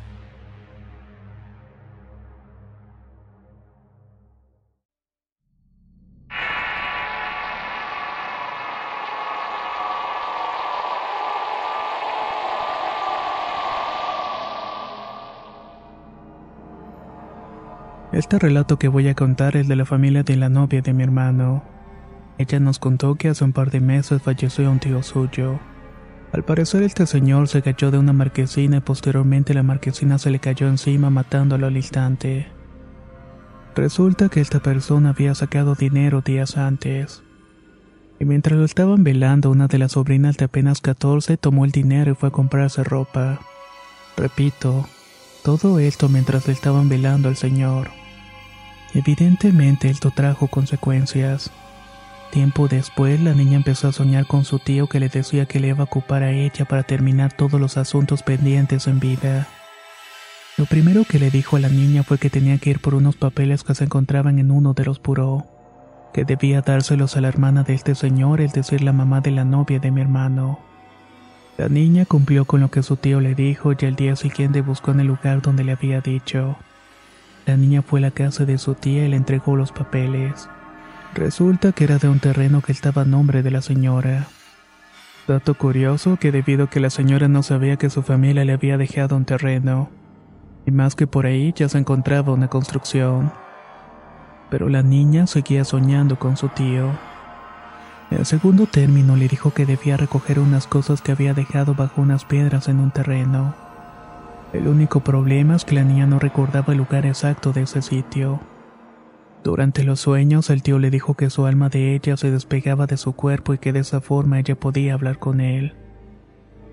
Este 18.16 18.40
relato 18.40 18.80
que 18.80 18.88
voy 18.88 19.10
a 19.10 19.14
contar 19.14 19.58
es 19.58 19.68
de 19.68 19.76
la 19.76 19.84
familia 19.84 20.24
de 20.24 20.38
la 20.38 20.48
novia 20.48 20.82
de 20.82 20.94
mi 20.94 21.04
hermano. 21.04 21.66
Ella 22.38 22.62
nos 22.62 22.80
contó 22.80 23.16
que 23.16 23.28
hace 23.28 23.44
un 23.44 23.52
par 23.52 23.72
de 23.72 23.82
meses 23.82 24.22
falleció 24.22 24.72
un 24.72 24.80
tío 24.80 25.04
suyo. 25.04 25.60
Al 26.32 26.46
parecer 26.46 26.84
este 26.84 27.08
señor 27.08 27.50
se 27.50 27.62
cayó 27.62 27.92
de 27.92 27.98
una 27.98 28.14
marquesina 28.14 28.78
y 28.78 28.80
posteriormente 28.80 29.54
la 29.54 29.64
marquesina 29.64 30.18
se 30.18 30.30
le 30.30 30.40
cayó 30.40 30.70
encima 30.70 31.10
matándolo 31.10 31.68
al 31.68 31.76
instante. 31.76 32.48
Resulta 33.76 34.30
que 34.30 34.40
esta 34.40 34.62
persona 34.62 35.10
había 35.10 35.36
sacado 35.36 35.76
dinero 35.76 36.22
días 36.22 36.56
antes. 36.56 37.22
Y 38.18 38.24
mientras 38.24 38.58
lo 38.58 38.64
estaban 38.64 39.04
velando, 39.04 39.52
una 39.52 39.68
de 39.68 39.78
las 39.78 39.92
sobrinas 39.92 40.38
de 40.38 40.46
apenas 40.46 40.80
14 40.80 41.36
tomó 41.36 41.66
el 41.66 41.72
dinero 41.72 42.14
y 42.14 42.16
fue 42.16 42.30
a 42.30 42.32
comprarse 42.32 42.82
ropa. 42.86 43.42
Repito, 44.16 44.88
todo 45.44 45.80
esto 45.80 46.08
mientras 46.08 46.48
le 46.48 46.54
estaban 46.54 46.88
velando 46.88 47.28
al 47.28 47.36
señor. 47.36 48.05
Evidentemente 48.96 49.90
esto 49.90 50.10
trajo 50.10 50.48
consecuencias. 50.48 51.52
Tiempo 52.32 52.70
después, 52.70 53.20
la 53.20 53.34
niña 53.34 53.58
empezó 53.58 53.90
a 53.90 53.92
soñar 53.92 54.26
con 54.26 54.46
su 54.46 54.58
tío 54.58 54.88
que 54.88 55.02
le 55.02 55.10
decía 55.10 55.46
que 55.46 55.60
le 55.60 55.68
iba 55.68 55.82
a 55.82 55.84
ocupar 55.84 56.24
a 56.24 56.32
ella 56.32 56.64
para 56.64 56.84
terminar 56.84 57.34
todos 57.34 57.60
los 57.60 57.78
asuntos 57.78 58.24
pendientes 58.24 58.88
en 58.88 59.02
vida. 59.02 59.48
Lo 60.58 60.66
primero 60.66 61.04
que 61.04 61.20
le 61.20 61.30
dijo 61.30 61.58
a 61.58 61.60
la 61.60 61.68
niña 61.68 62.04
fue 62.04 62.18
que 62.18 62.30
tenía 62.30 62.58
que 62.58 62.70
ir 62.70 62.80
por 62.80 62.96
unos 62.96 63.18
papeles 63.18 63.66
que 63.66 63.76
se 63.76 63.84
encontraban 63.84 64.40
en 64.40 64.50
uno 64.50 64.74
de 64.74 64.86
los 64.86 65.02
buró, 65.02 65.46
que 66.14 66.24
debía 66.24 66.62
dárselos 66.62 67.18
a 67.18 67.22
la 67.22 67.28
hermana 67.28 67.64
de 67.64 67.74
este 67.74 67.96
señor, 67.96 68.40
es 68.40 68.54
decir, 68.54 68.82
la 68.82 68.94
mamá 68.94 69.20
de 69.20 69.32
la 69.32 69.44
novia 69.44 69.80
de 69.80 69.92
mi 69.92 70.00
hermano. 70.00 70.60
La 71.58 71.68
niña 71.68 72.06
cumplió 72.06 72.46
con 72.46 72.62
lo 72.62 72.72
que 72.72 72.84
su 72.84 72.96
tío 72.96 73.20
le 73.20 73.36
dijo 73.36 73.74
y 73.78 73.86
al 73.86 73.98
día 73.98 74.16
siguiente 74.16 74.62
buscó 74.62 74.92
en 74.92 75.02
el 75.02 75.08
lugar 75.08 75.42
donde 75.42 75.66
le 75.66 75.74
había 75.74 76.00
dicho. 76.00 76.56
La 77.46 77.58
niña 77.58 77.84
fue 77.84 78.00
a 78.00 78.02
la 78.02 78.12
casa 78.12 78.46
de 78.46 78.58
su 78.58 78.74
tía 78.74 79.06
y 79.06 79.10
le 79.10 79.18
entregó 79.18 79.56
los 79.56 79.72
papeles. 79.72 80.50
Resulta 81.14 81.72
que 81.74 81.84
era 81.84 82.00
de 82.00 82.10
un 82.10 82.20
terreno 82.20 82.62
que 82.62 82.72
estaba 82.72 83.04
a 83.04 83.06
nombre 83.06 83.44
de 83.44 83.52
la 83.52 83.62
señora. 83.62 84.28
Dato 85.28 85.54
curioso 85.54 86.18
que 86.18 86.32
debido 86.32 86.66
a 86.66 86.70
que 86.70 86.80
la 86.80 86.90
señora 86.90 87.28
no 87.28 87.44
sabía 87.44 87.78
que 87.78 87.90
su 87.90 88.02
familia 88.02 88.46
le 88.46 88.54
había 88.54 88.78
dejado 88.78 89.16
un 89.16 89.26
terreno, 89.26 89.90
y 90.66 90.72
más 90.72 90.96
que 90.96 91.08
por 91.08 91.26
ahí 91.26 91.54
ya 91.56 91.70
se 91.70 91.78
encontraba 91.78 92.34
una 92.34 92.48
construcción. 92.48 93.32
Pero 94.50 94.68
la 94.68 94.84
niña 94.84 95.28
seguía 95.28 95.66
soñando 95.66 96.18
con 96.18 96.38
su 96.38 96.50
tío. 96.50 96.92
El 98.12 98.26
segundo 98.26 98.68
término 98.68 99.16
le 99.16 99.28
dijo 99.28 99.52
que 99.52 99.66
debía 99.66 99.98
recoger 99.98 100.40
unas 100.40 100.68
cosas 100.68 101.02
que 101.02 101.12
había 101.12 101.34
dejado 101.34 101.76
bajo 101.76 102.02
unas 102.02 102.26
piedras 102.26 102.68
en 102.70 102.80
un 102.80 102.92
terreno. 102.92 103.65
El 104.56 104.70
único 104.70 105.02
problema 105.02 105.58
es 105.58 105.66
que 105.66 105.76
la 105.76 105.84
niña 105.84 106.08
no 106.08 106.18
recordaba 106.18 106.72
el 106.72 106.78
lugar 106.78 107.06
exacto 107.06 107.52
de 107.52 107.64
ese 107.64 107.82
sitio. 107.82 108.40
Durante 109.44 109.84
los 109.84 110.00
sueños, 110.00 110.50
el 110.50 110.64
tío 110.64 110.80
le 110.80 110.90
dijo 110.90 111.14
que 111.16 111.30
su 111.30 111.46
alma 111.46 111.68
de 111.68 111.94
ella 111.94 112.16
se 112.16 112.32
despegaba 112.32 112.88
de 112.88 112.96
su 112.96 113.12
cuerpo 113.12 113.54
y 113.54 113.58
que 113.58 113.74
de 113.74 113.80
esa 113.80 114.00
forma 114.00 114.40
ella 114.40 114.56
podía 114.56 114.94
hablar 114.94 115.20
con 115.20 115.42
él. 115.42 115.74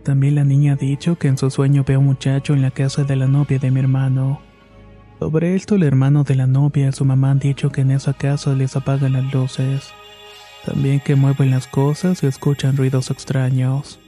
También 0.05 0.37
la 0.37 0.45
niña 0.45 0.75
ha 0.75 0.77
dicho 0.77 1.19
que 1.19 1.27
en 1.27 1.37
su 1.37 1.51
sueño 1.51 1.83
ve 1.85 1.95
a 1.95 1.99
un 1.99 2.07
muchacho 2.07 2.55
en 2.55 2.63
la 2.63 2.71
casa 2.71 3.03
de 3.03 3.17
la 3.17 3.27
novia 3.27 3.59
de 3.59 3.73
mi 3.73 3.81
hermano. 3.81 4.41
Sobre 5.19 5.57
esto, 5.57 5.75
el 5.75 5.83
hermano 5.83 6.23
de 6.23 6.37
la 6.37 6.47
novia 6.47 6.89
y 6.89 6.93
su 6.93 7.05
mamá 7.05 7.33
han 7.33 7.41
dicho 7.41 7.71
que 7.73 7.81
en 7.81 7.91
esa 7.91 8.13
casa 8.13 8.55
les 8.55 8.77
apagan 8.77 9.15
las 9.15 9.33
luces. 9.35 9.93
También 10.65 11.01
que 11.01 11.17
mueven 11.17 11.51
las 11.51 11.67
cosas 11.67 12.23
y 12.23 12.29
escuchan 12.29 12.77
ruidos 12.77 13.11
extraños. 13.11 13.99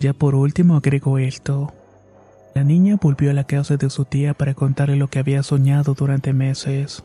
Ya 0.00 0.12
por 0.12 0.34
último 0.34 0.74
agrego 0.76 1.18
esto. 1.18 1.72
La 2.56 2.64
niña 2.64 2.96
volvió 2.98 3.30
a 3.30 3.34
la 3.34 3.44
casa 3.44 3.76
de 3.76 3.90
su 3.90 4.06
tía 4.06 4.32
para 4.32 4.54
contarle 4.54 4.96
lo 4.96 5.08
que 5.08 5.18
había 5.18 5.42
soñado 5.42 5.92
durante 5.92 6.32
meses. 6.32 7.04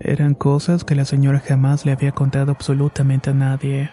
Eran 0.00 0.34
cosas 0.34 0.82
que 0.82 0.96
la 0.96 1.04
señora 1.04 1.38
jamás 1.38 1.86
le 1.86 1.92
había 1.92 2.10
contado 2.10 2.50
absolutamente 2.50 3.30
a 3.30 3.34
nadie. 3.34 3.90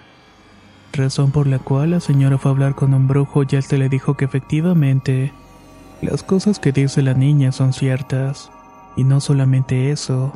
Razón 0.91 1.29
por 1.29 1.45
la 1.45 1.59
cual 1.59 1.91
la 1.91 1.99
señora 1.99 2.39
fue 2.39 2.49
a 2.49 2.53
hablar 2.55 2.73
con 2.73 2.95
un 2.95 3.07
brujo 3.07 3.43
y 3.43 3.55
él 3.57 3.61
se 3.61 3.77
le 3.77 3.89
dijo 3.89 4.17
que 4.17 4.25
efectivamente 4.25 5.31
las 6.01 6.23
cosas 6.23 6.57
que 6.57 6.71
dice 6.71 7.03
la 7.03 7.13
niña 7.13 7.51
son 7.51 7.73
ciertas. 7.73 8.49
Y 8.97 9.03
no 9.03 9.21
solamente 9.21 9.91
eso, 9.91 10.33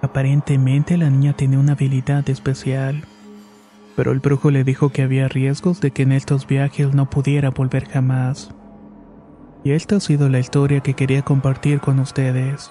aparentemente 0.00 0.96
la 0.96 1.10
niña 1.10 1.34
tenía 1.34 1.58
una 1.58 1.72
habilidad 1.72 2.26
especial. 2.30 3.04
Pero 3.94 4.12
el 4.12 4.20
brujo 4.20 4.50
le 4.50 4.64
dijo 4.64 4.88
que 4.88 5.02
había 5.02 5.28
riesgos 5.28 5.82
de 5.82 5.90
que 5.90 6.04
en 6.04 6.12
estos 6.12 6.46
viajes 6.46 6.94
no 6.94 7.10
pudiera 7.10 7.50
volver 7.50 7.86
jamás. 7.86 8.55
Y 9.64 9.72
esta 9.72 9.96
ha 9.96 10.00
sido 10.00 10.28
la 10.28 10.38
historia 10.38 10.80
que 10.80 10.94
quería 10.94 11.22
compartir 11.22 11.80
con 11.80 11.98
ustedes. 11.98 12.70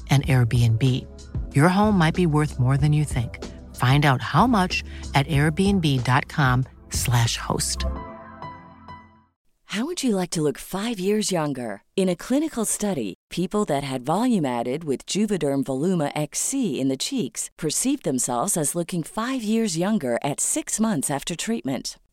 an 0.11 0.23
Airbnb. 0.23 1.07
Your 1.55 1.69
home 1.69 1.97
might 1.97 2.15
be 2.15 2.25
worth 2.25 2.59
more 2.59 2.75
than 2.75 2.91
you 2.91 3.05
think. 3.05 3.41
Find 3.77 4.05
out 4.05 4.21
how 4.21 4.47
much 4.47 4.83
at 5.15 5.25
airbnb.com/slash 5.27 7.37
host. 7.37 7.85
How 9.71 9.85
would 9.85 10.03
you 10.03 10.17
like 10.17 10.31
to 10.31 10.41
look 10.41 10.57
five 10.57 10.99
years 10.99 11.31
younger? 11.31 11.83
In 11.95 12.09
a 12.09 12.15
clinical 12.15 12.65
study, 12.65 13.13
people 13.29 13.63
that 13.65 13.85
had 13.85 14.01
volume 14.01 14.45
added 14.45 14.83
with 14.83 15.05
Juvederm 15.05 15.63
Voluma 15.63 16.11
XC 16.13 16.77
in 16.77 16.89
the 16.89 16.97
cheeks 16.97 17.49
perceived 17.57 18.03
themselves 18.03 18.57
as 18.57 18.75
looking 18.75 19.01
five 19.01 19.43
years 19.43 19.77
younger 19.77 20.19
at 20.21 20.41
six 20.41 20.77
months 20.77 21.09
after 21.09 21.37
treatment. 21.37 21.97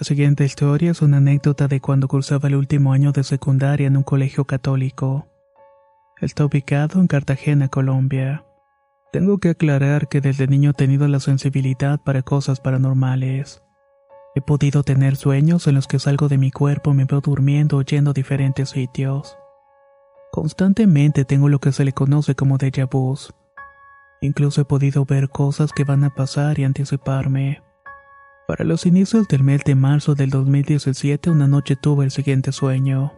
La 0.00 0.04
siguiente 0.04 0.46
historia 0.46 0.92
es 0.92 1.02
una 1.02 1.18
anécdota 1.18 1.68
de 1.68 1.82
cuando 1.82 2.08
cursaba 2.08 2.48
el 2.48 2.54
último 2.54 2.94
año 2.94 3.12
de 3.12 3.22
secundaria 3.22 3.86
en 3.86 3.98
un 3.98 4.02
colegio 4.02 4.46
católico. 4.46 5.26
Está 6.22 6.46
ubicado 6.46 7.00
en 7.00 7.06
Cartagena, 7.06 7.68
Colombia. 7.68 8.46
Tengo 9.12 9.36
que 9.36 9.50
aclarar 9.50 10.08
que 10.08 10.22
desde 10.22 10.46
niño 10.46 10.70
he 10.70 10.72
tenido 10.72 11.06
la 11.06 11.20
sensibilidad 11.20 12.00
para 12.00 12.22
cosas 12.22 12.60
paranormales. 12.60 13.62
He 14.34 14.40
podido 14.40 14.84
tener 14.84 15.16
sueños 15.16 15.66
en 15.66 15.74
los 15.74 15.86
que 15.86 15.98
salgo 15.98 16.28
de 16.28 16.38
mi 16.38 16.50
cuerpo 16.50 16.92
y 16.92 16.94
me 16.94 17.04
veo 17.04 17.20
durmiendo 17.20 17.76
o 17.76 17.82
yendo 17.82 18.12
a 18.12 18.14
diferentes 18.14 18.70
sitios. 18.70 19.36
Constantemente 20.32 21.26
tengo 21.26 21.50
lo 21.50 21.58
que 21.58 21.72
se 21.72 21.84
le 21.84 21.92
conoce 21.92 22.34
como 22.34 22.56
déjà 22.56 22.88
vu. 22.90 23.18
Incluso 24.22 24.62
he 24.62 24.64
podido 24.64 25.04
ver 25.04 25.28
cosas 25.28 25.74
que 25.74 25.84
van 25.84 26.04
a 26.04 26.14
pasar 26.14 26.58
y 26.58 26.64
anticiparme. 26.64 27.60
Para 28.50 28.64
los 28.64 28.84
inicios 28.84 29.28
del 29.28 29.44
mes 29.44 29.62
de 29.62 29.76
marzo 29.76 30.16
del 30.16 30.30
2017 30.30 31.30
una 31.30 31.46
noche 31.46 31.76
tuve 31.76 32.04
el 32.04 32.10
siguiente 32.10 32.50
sueño. 32.50 33.12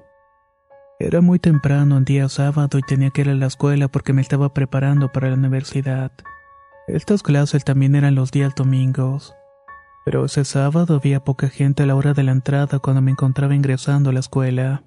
Era 0.98 1.22
muy 1.22 1.38
temprano 1.38 1.96
un 1.96 2.04
día 2.04 2.28
sábado 2.28 2.76
y 2.76 2.82
tenía 2.82 3.08
que 3.08 3.22
ir 3.22 3.30
a 3.30 3.34
la 3.34 3.46
escuela 3.46 3.88
porque 3.88 4.12
me 4.12 4.20
estaba 4.20 4.52
preparando 4.52 5.10
para 5.10 5.30
la 5.30 5.36
universidad. 5.36 6.12
Estas 6.86 7.22
clases 7.22 7.64
también 7.64 7.94
eran 7.94 8.14
los 8.14 8.30
días 8.30 8.54
domingos. 8.54 9.34
Pero 10.04 10.26
ese 10.26 10.44
sábado 10.44 10.96
había 10.96 11.24
poca 11.24 11.48
gente 11.48 11.84
a 11.84 11.86
la 11.86 11.94
hora 11.94 12.12
de 12.12 12.24
la 12.24 12.32
entrada 12.32 12.78
cuando 12.78 13.00
me 13.00 13.12
encontraba 13.12 13.54
ingresando 13.54 14.10
a 14.10 14.12
la 14.12 14.20
escuela. 14.20 14.84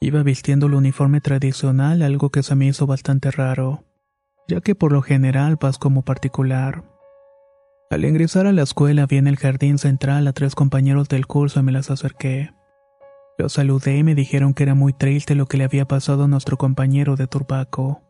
Iba 0.00 0.24
vistiendo 0.24 0.66
el 0.66 0.74
uniforme 0.74 1.20
tradicional, 1.20 2.02
algo 2.02 2.30
que 2.30 2.42
se 2.42 2.56
me 2.56 2.66
hizo 2.66 2.88
bastante 2.88 3.30
raro, 3.30 3.84
ya 4.48 4.60
que 4.60 4.74
por 4.74 4.90
lo 4.90 5.02
general 5.02 5.54
vas 5.54 5.78
como 5.78 6.02
particular. 6.02 6.95
Al 7.88 8.04
ingresar 8.04 8.48
a 8.48 8.52
la 8.52 8.62
escuela 8.62 9.06
vi 9.06 9.16
en 9.16 9.28
el 9.28 9.36
jardín 9.36 9.78
central 9.78 10.26
a 10.26 10.32
tres 10.32 10.56
compañeros 10.56 11.08
del 11.08 11.28
curso 11.28 11.60
y 11.60 11.62
me 11.62 11.70
las 11.70 11.88
acerqué. 11.90 12.52
Los 13.38 13.52
saludé 13.52 13.98
y 13.98 14.02
me 14.02 14.16
dijeron 14.16 14.54
que 14.54 14.64
era 14.64 14.74
muy 14.74 14.92
triste 14.92 15.36
lo 15.36 15.46
que 15.46 15.56
le 15.56 15.64
había 15.64 15.86
pasado 15.86 16.24
a 16.24 16.28
nuestro 16.28 16.56
compañero 16.56 17.14
de 17.14 17.28
Turbaco. 17.28 18.02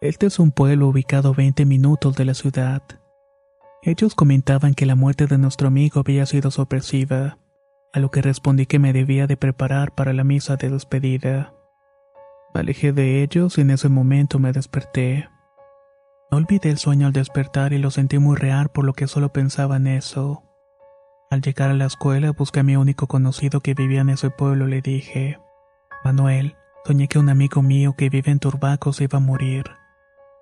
Este 0.00 0.26
es 0.26 0.40
un 0.40 0.50
pueblo 0.50 0.88
ubicado 0.88 1.28
a 1.28 1.36
20 1.36 1.66
minutos 1.66 2.16
de 2.16 2.24
la 2.24 2.34
ciudad. 2.34 2.82
Ellos 3.82 4.16
comentaban 4.16 4.74
que 4.74 4.86
la 4.86 4.96
muerte 4.96 5.26
de 5.26 5.38
nuestro 5.38 5.68
amigo 5.68 6.00
había 6.00 6.26
sido 6.26 6.50
sorpresiva, 6.50 7.38
a 7.92 8.00
lo 8.00 8.10
que 8.10 8.22
respondí 8.22 8.66
que 8.66 8.80
me 8.80 8.92
debía 8.92 9.28
de 9.28 9.36
preparar 9.36 9.94
para 9.94 10.14
la 10.14 10.24
misa 10.24 10.56
de 10.56 10.68
despedida. 10.68 11.54
Me 12.52 12.60
alejé 12.60 12.92
de 12.92 13.22
ellos 13.22 13.56
y 13.56 13.60
en 13.60 13.70
ese 13.70 13.88
momento 13.88 14.40
me 14.40 14.50
desperté. 14.50 15.28
No 16.30 16.38
olvidé 16.38 16.70
el 16.70 16.78
sueño 16.78 17.06
al 17.06 17.12
despertar 17.12 17.72
y 17.72 17.78
lo 17.78 17.90
sentí 17.90 18.18
muy 18.18 18.36
real 18.36 18.68
por 18.68 18.84
lo 18.84 18.92
que 18.94 19.06
solo 19.06 19.32
pensaba 19.32 19.76
en 19.76 19.86
eso. 19.86 20.42
Al 21.30 21.40
llegar 21.40 21.70
a 21.70 21.74
la 21.74 21.86
escuela 21.86 22.32
busqué 22.32 22.60
a 22.60 22.64
mi 22.64 22.76
único 22.76 23.06
conocido 23.06 23.60
que 23.60 23.74
vivía 23.74 24.00
en 24.00 24.10
ese 24.10 24.30
pueblo 24.30 24.66
le 24.66 24.80
dije, 24.80 25.38
Manuel, 26.04 26.56
soñé 26.84 27.08
que 27.08 27.18
un 27.18 27.28
amigo 27.28 27.62
mío 27.62 27.94
que 27.96 28.10
vive 28.10 28.30
en 28.30 28.38
Turbaco 28.38 28.92
se 28.92 29.04
iba 29.04 29.18
a 29.18 29.20
morir. 29.20 29.64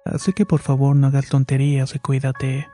Así 0.04 0.32
que 0.32 0.44
por 0.44 0.60
favor 0.60 0.94
no 0.96 1.06
hagas 1.06 1.28
tonterías 1.28 1.94
y 1.94 1.98
cuídate. 1.98 2.68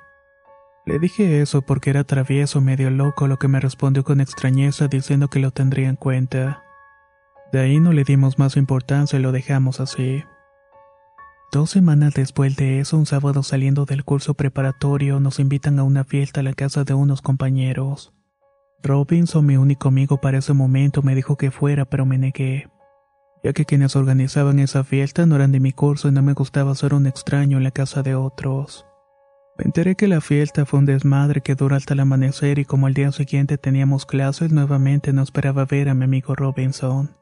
Le 0.87 0.99
dije 0.99 1.40
eso 1.40 1.62
porque 1.62 1.90
era 1.90 2.05
travieso 2.05 2.61
medio 2.61 2.90
loco, 2.90 3.29
lo 3.29 3.38
que 3.38 3.49
me 3.49 3.61
respondió 3.61 4.03
con 4.03 4.20
extrañeza 4.20 4.88
diciendo 4.88 5.29
que 5.29 5.38
lo 5.38 5.51
tendría 5.51 5.88
en 5.88 5.96
cuenta. 5.96 6.64
De 7.53 7.61
ahí 7.61 7.79
no 7.81 7.92
le 7.92 8.05
dimos 8.05 8.38
más 8.38 8.57
importancia 8.57 9.18
y 9.18 9.23
lo 9.23 9.31
dejamos 9.31 9.81
así. 9.81 10.25
Dos 11.52 11.70
semanas 11.70 12.14
después 12.14 12.54
de 12.54 12.78
eso, 12.78 12.96
un 12.96 13.06
sábado 13.06 13.42
saliendo 13.42 13.84
del 13.84 14.04
curso 14.04 14.34
preparatorio, 14.34 15.18
nos 15.18 15.40
invitan 15.40 15.80
a 15.80 15.82
una 15.82 16.04
fiesta 16.04 16.40
a 16.40 16.42
la 16.44 16.52
casa 16.52 16.84
de 16.84 16.94
unos 16.94 17.22
compañeros. 17.22 18.12
Robinson, 18.84 19.44
mi 19.44 19.56
único 19.56 19.88
amigo 19.88 20.20
para 20.20 20.38
ese 20.38 20.52
momento, 20.52 21.02
me 21.02 21.16
dijo 21.16 21.36
que 21.36 21.50
fuera, 21.50 21.86
pero 21.86 22.06
me 22.06 22.18
negué, 22.18 22.68
ya 23.42 23.52
que 23.52 23.64
quienes 23.64 23.96
organizaban 23.96 24.60
esa 24.60 24.84
fiesta 24.84 25.26
no 25.26 25.34
eran 25.34 25.50
de 25.50 25.58
mi 25.58 25.72
curso 25.72 26.06
y 26.06 26.12
no 26.12 26.22
me 26.22 26.34
gustaba 26.34 26.72
ser 26.76 26.94
un 26.94 27.08
extraño 27.08 27.56
en 27.58 27.64
la 27.64 27.72
casa 27.72 28.04
de 28.04 28.14
otros. 28.14 28.86
Me 29.58 29.64
enteré 29.64 29.96
que 29.96 30.06
la 30.06 30.20
fiesta 30.20 30.64
fue 30.66 30.78
un 30.78 30.86
desmadre 30.86 31.40
que 31.40 31.56
duró 31.56 31.74
hasta 31.74 31.94
el 31.94 32.00
amanecer 32.00 32.60
y 32.60 32.64
como 32.64 32.86
al 32.86 32.94
día 32.94 33.10
siguiente 33.10 33.58
teníamos 33.58 34.06
clases, 34.06 34.52
nuevamente 34.52 35.12
no 35.12 35.22
esperaba 35.22 35.64
ver 35.64 35.88
a 35.88 35.94
mi 35.94 36.04
amigo 36.04 36.36
Robinson. 36.36 37.19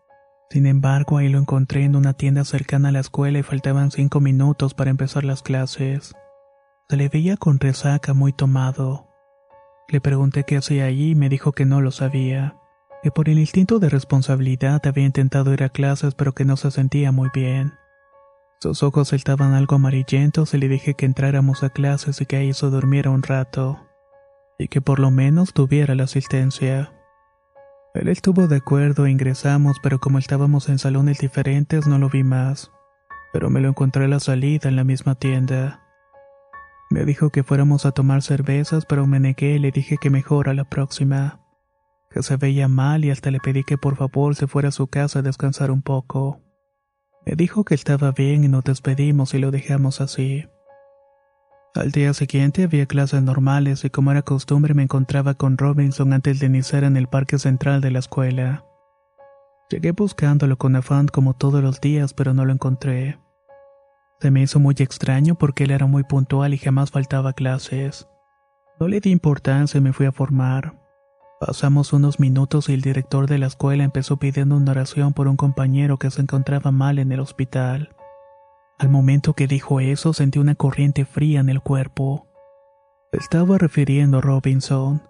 Sin 0.50 0.66
embargo, 0.66 1.18
ahí 1.18 1.28
lo 1.28 1.38
encontré 1.38 1.84
en 1.84 1.94
una 1.94 2.14
tienda 2.14 2.44
cercana 2.44 2.88
a 2.88 2.92
la 2.92 3.00
escuela 3.00 3.38
y 3.38 3.42
faltaban 3.42 3.90
cinco 3.90 4.20
minutos 4.20 4.72
para 4.72 4.90
empezar 4.90 5.24
las 5.24 5.42
clases. 5.42 6.14
Se 6.88 6.96
le 6.96 7.10
veía 7.10 7.36
con 7.36 7.60
resaca 7.60 8.14
muy 8.14 8.32
tomado. 8.32 9.06
Le 9.88 10.00
pregunté 10.00 10.44
qué 10.44 10.56
hacía 10.56 10.86
allí 10.86 11.10
y 11.10 11.14
me 11.14 11.28
dijo 11.28 11.52
que 11.52 11.66
no 11.66 11.82
lo 11.82 11.90
sabía, 11.90 12.56
que 13.02 13.10
por 13.10 13.28
el 13.28 13.38
instinto 13.38 13.78
de 13.78 13.90
responsabilidad 13.90 14.80
había 14.86 15.04
intentado 15.04 15.52
ir 15.52 15.62
a 15.62 15.68
clases 15.68 16.14
pero 16.14 16.32
que 16.32 16.46
no 16.46 16.56
se 16.56 16.70
sentía 16.70 17.12
muy 17.12 17.28
bien. 17.34 17.74
Sus 18.60 18.82
ojos 18.82 19.12
estaban 19.12 19.52
algo 19.52 19.76
amarillentos 19.76 20.52
y 20.54 20.58
le 20.58 20.68
dije 20.68 20.94
que 20.94 21.06
entráramos 21.06 21.62
a 21.62 21.70
clases 21.70 22.20
y 22.20 22.26
que 22.26 22.36
ahí 22.36 22.52
se 22.54 22.66
durmiera 22.66 23.10
un 23.10 23.22
rato, 23.22 23.78
y 24.58 24.68
que 24.68 24.80
por 24.80 24.98
lo 24.98 25.10
menos 25.10 25.52
tuviera 25.52 25.94
la 25.94 26.04
asistencia. 26.04 26.92
Él 27.98 28.06
estuvo 28.06 28.46
de 28.46 28.56
acuerdo 28.56 29.06
e 29.06 29.10
ingresamos, 29.10 29.78
pero 29.82 29.98
como 29.98 30.20
estábamos 30.20 30.68
en 30.68 30.78
salones 30.78 31.18
diferentes 31.18 31.88
no 31.88 31.98
lo 31.98 32.08
vi 32.08 32.22
más. 32.22 32.70
Pero 33.32 33.50
me 33.50 33.60
lo 33.60 33.68
encontré 33.68 34.04
a 34.04 34.08
la 34.08 34.20
salida 34.20 34.68
en 34.68 34.76
la 34.76 34.84
misma 34.84 35.16
tienda. 35.16 35.82
Me 36.90 37.04
dijo 37.04 37.30
que 37.30 37.42
fuéramos 37.42 37.86
a 37.86 37.90
tomar 37.90 38.22
cervezas, 38.22 38.86
pero 38.86 39.08
me 39.08 39.18
negué 39.18 39.56
y 39.56 39.58
le 39.58 39.72
dije 39.72 39.96
que 40.00 40.10
mejor 40.10 40.48
a 40.48 40.54
la 40.54 40.64
próxima. 40.64 41.40
Que 42.08 42.22
se 42.22 42.36
veía 42.36 42.68
mal 42.68 43.04
y 43.04 43.10
hasta 43.10 43.32
le 43.32 43.40
pedí 43.40 43.64
que 43.64 43.78
por 43.78 43.96
favor 43.96 44.36
se 44.36 44.46
fuera 44.46 44.68
a 44.68 44.72
su 44.72 44.86
casa 44.86 45.18
a 45.18 45.22
descansar 45.22 45.72
un 45.72 45.82
poco. 45.82 46.40
Me 47.26 47.34
dijo 47.34 47.64
que 47.64 47.74
estaba 47.74 48.12
bien 48.12 48.44
y 48.44 48.48
nos 48.48 48.62
despedimos 48.62 49.34
y 49.34 49.38
lo 49.40 49.50
dejamos 49.50 50.00
así. 50.00 50.46
Al 51.74 51.92
día 51.92 52.14
siguiente 52.14 52.64
había 52.64 52.86
clases 52.86 53.22
normales 53.22 53.84
y 53.84 53.90
como 53.90 54.10
era 54.10 54.22
costumbre 54.22 54.74
me 54.74 54.82
encontraba 54.82 55.34
con 55.34 55.58
Robinson 55.58 56.12
antes 56.12 56.40
de 56.40 56.46
iniciar 56.46 56.82
en 56.82 56.96
el 56.96 57.08
parque 57.08 57.38
central 57.38 57.80
de 57.80 57.90
la 57.90 57.98
escuela. 57.98 58.64
Llegué 59.70 59.92
buscándolo 59.92 60.56
con 60.56 60.76
afán 60.76 61.08
como 61.08 61.34
todos 61.34 61.62
los 61.62 61.80
días, 61.80 62.14
pero 62.14 62.32
no 62.32 62.46
lo 62.46 62.52
encontré. 62.52 63.18
Se 64.20 64.30
me 64.30 64.42
hizo 64.42 64.58
muy 64.58 64.74
extraño 64.78 65.34
porque 65.36 65.64
él 65.64 65.70
era 65.70 65.86
muy 65.86 66.04
puntual 66.04 66.54
y 66.54 66.58
jamás 66.58 66.90
faltaba 66.90 67.34
clases. 67.34 68.08
No 68.80 68.88
le 68.88 69.00
di 69.00 69.10
importancia 69.10 69.78
y 69.78 69.80
me 69.82 69.92
fui 69.92 70.06
a 70.06 70.12
formar. 70.12 70.80
Pasamos 71.38 71.92
unos 71.92 72.18
minutos 72.18 72.68
y 72.68 72.72
el 72.72 72.80
director 72.80 73.28
de 73.28 73.38
la 73.38 73.46
escuela 73.46 73.84
empezó 73.84 74.16
pidiendo 74.16 74.56
una 74.56 74.72
oración 74.72 75.12
por 75.12 75.28
un 75.28 75.36
compañero 75.36 75.98
que 75.98 76.10
se 76.10 76.22
encontraba 76.22 76.72
mal 76.72 76.98
en 76.98 77.12
el 77.12 77.20
hospital. 77.20 77.94
Al 78.78 78.90
momento 78.90 79.34
que 79.34 79.48
dijo 79.48 79.80
eso 79.80 80.12
sentí 80.12 80.38
una 80.38 80.54
corriente 80.54 81.04
fría 81.04 81.40
en 81.40 81.48
el 81.48 81.60
cuerpo. 81.60 82.28
Estaba 83.10 83.58
refiriendo 83.58 84.18
a 84.18 84.20
Robinson. 84.20 85.02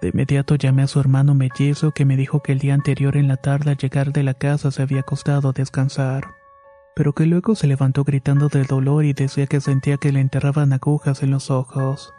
De 0.00 0.08
inmediato 0.08 0.56
llamé 0.56 0.82
a 0.82 0.88
su 0.88 0.98
hermano 0.98 1.34
mellizo 1.34 1.92
que 1.92 2.04
me 2.04 2.16
dijo 2.16 2.42
que 2.42 2.50
el 2.50 2.58
día 2.58 2.74
anterior 2.74 3.16
en 3.16 3.28
la 3.28 3.36
tarde 3.36 3.70
al 3.70 3.76
llegar 3.76 4.12
de 4.12 4.24
la 4.24 4.34
casa 4.34 4.72
se 4.72 4.82
había 4.82 5.00
acostado 5.00 5.50
a 5.50 5.52
descansar, 5.52 6.26
pero 6.96 7.12
que 7.12 7.26
luego 7.26 7.54
se 7.54 7.68
levantó 7.68 8.02
gritando 8.02 8.48
de 8.48 8.64
dolor 8.64 9.04
y 9.04 9.12
decía 9.12 9.46
que 9.46 9.60
sentía 9.60 9.96
que 9.96 10.10
le 10.10 10.18
enterraban 10.18 10.72
agujas 10.72 11.22
en 11.22 11.30
los 11.30 11.52
ojos. 11.52 12.12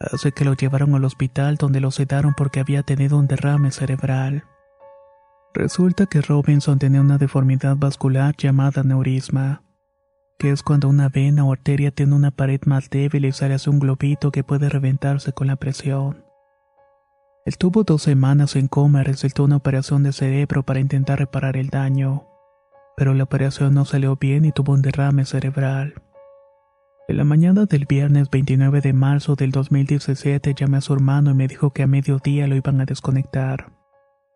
Así 0.00 0.32
que 0.32 0.44
lo 0.44 0.52
llevaron 0.52 0.94
al 0.94 1.04
hospital 1.06 1.56
donde 1.56 1.80
lo 1.80 1.90
sedaron 1.92 2.34
porque 2.36 2.60
había 2.60 2.82
tenido 2.82 3.16
un 3.16 3.26
derrame 3.26 3.70
cerebral. 3.70 4.44
Resulta 5.54 6.04
que 6.04 6.20
Robinson 6.20 6.78
tenía 6.78 7.00
una 7.00 7.16
deformidad 7.16 7.76
vascular 7.76 8.36
llamada 8.36 8.82
neurisma, 8.82 9.62
que 10.38 10.50
es 10.50 10.62
cuando 10.62 10.88
una 10.88 11.08
vena 11.08 11.44
o 11.44 11.52
arteria 11.52 11.90
tiene 11.90 12.14
una 12.14 12.30
pared 12.30 12.60
más 12.64 12.90
débil 12.90 13.24
y 13.24 13.32
sale 13.32 13.54
hacia 13.54 13.72
un 13.72 13.80
globito 13.80 14.30
que 14.30 14.44
puede 14.44 14.68
reventarse 14.68 15.32
con 15.32 15.48
la 15.48 15.56
presión. 15.56 16.24
Él 17.44 17.58
tuvo 17.58 17.82
dos 17.82 18.02
semanas 18.02 18.56
en 18.56 18.68
coma 18.68 19.00
y 19.00 19.04
resultó 19.04 19.44
una 19.44 19.56
operación 19.56 20.02
de 20.02 20.12
cerebro 20.12 20.62
para 20.62 20.80
intentar 20.80 21.18
reparar 21.18 21.56
el 21.56 21.70
daño, 21.70 22.26
pero 22.96 23.14
la 23.14 23.24
operación 23.24 23.74
no 23.74 23.84
salió 23.84 24.16
bien 24.16 24.44
y 24.44 24.52
tuvo 24.52 24.74
un 24.74 24.82
derrame 24.82 25.24
cerebral. 25.24 25.94
En 27.08 27.16
la 27.16 27.24
mañana 27.24 27.64
del 27.64 27.86
viernes 27.86 28.28
29 28.30 28.82
de 28.82 28.92
marzo 28.92 29.34
del 29.34 29.50
2017 29.50 30.54
llamé 30.54 30.76
a 30.76 30.82
su 30.82 30.92
hermano 30.92 31.30
y 31.30 31.34
me 31.34 31.48
dijo 31.48 31.70
que 31.70 31.82
a 31.82 31.86
mediodía 31.86 32.46
lo 32.46 32.54
iban 32.54 32.80
a 32.82 32.84
desconectar. 32.84 33.72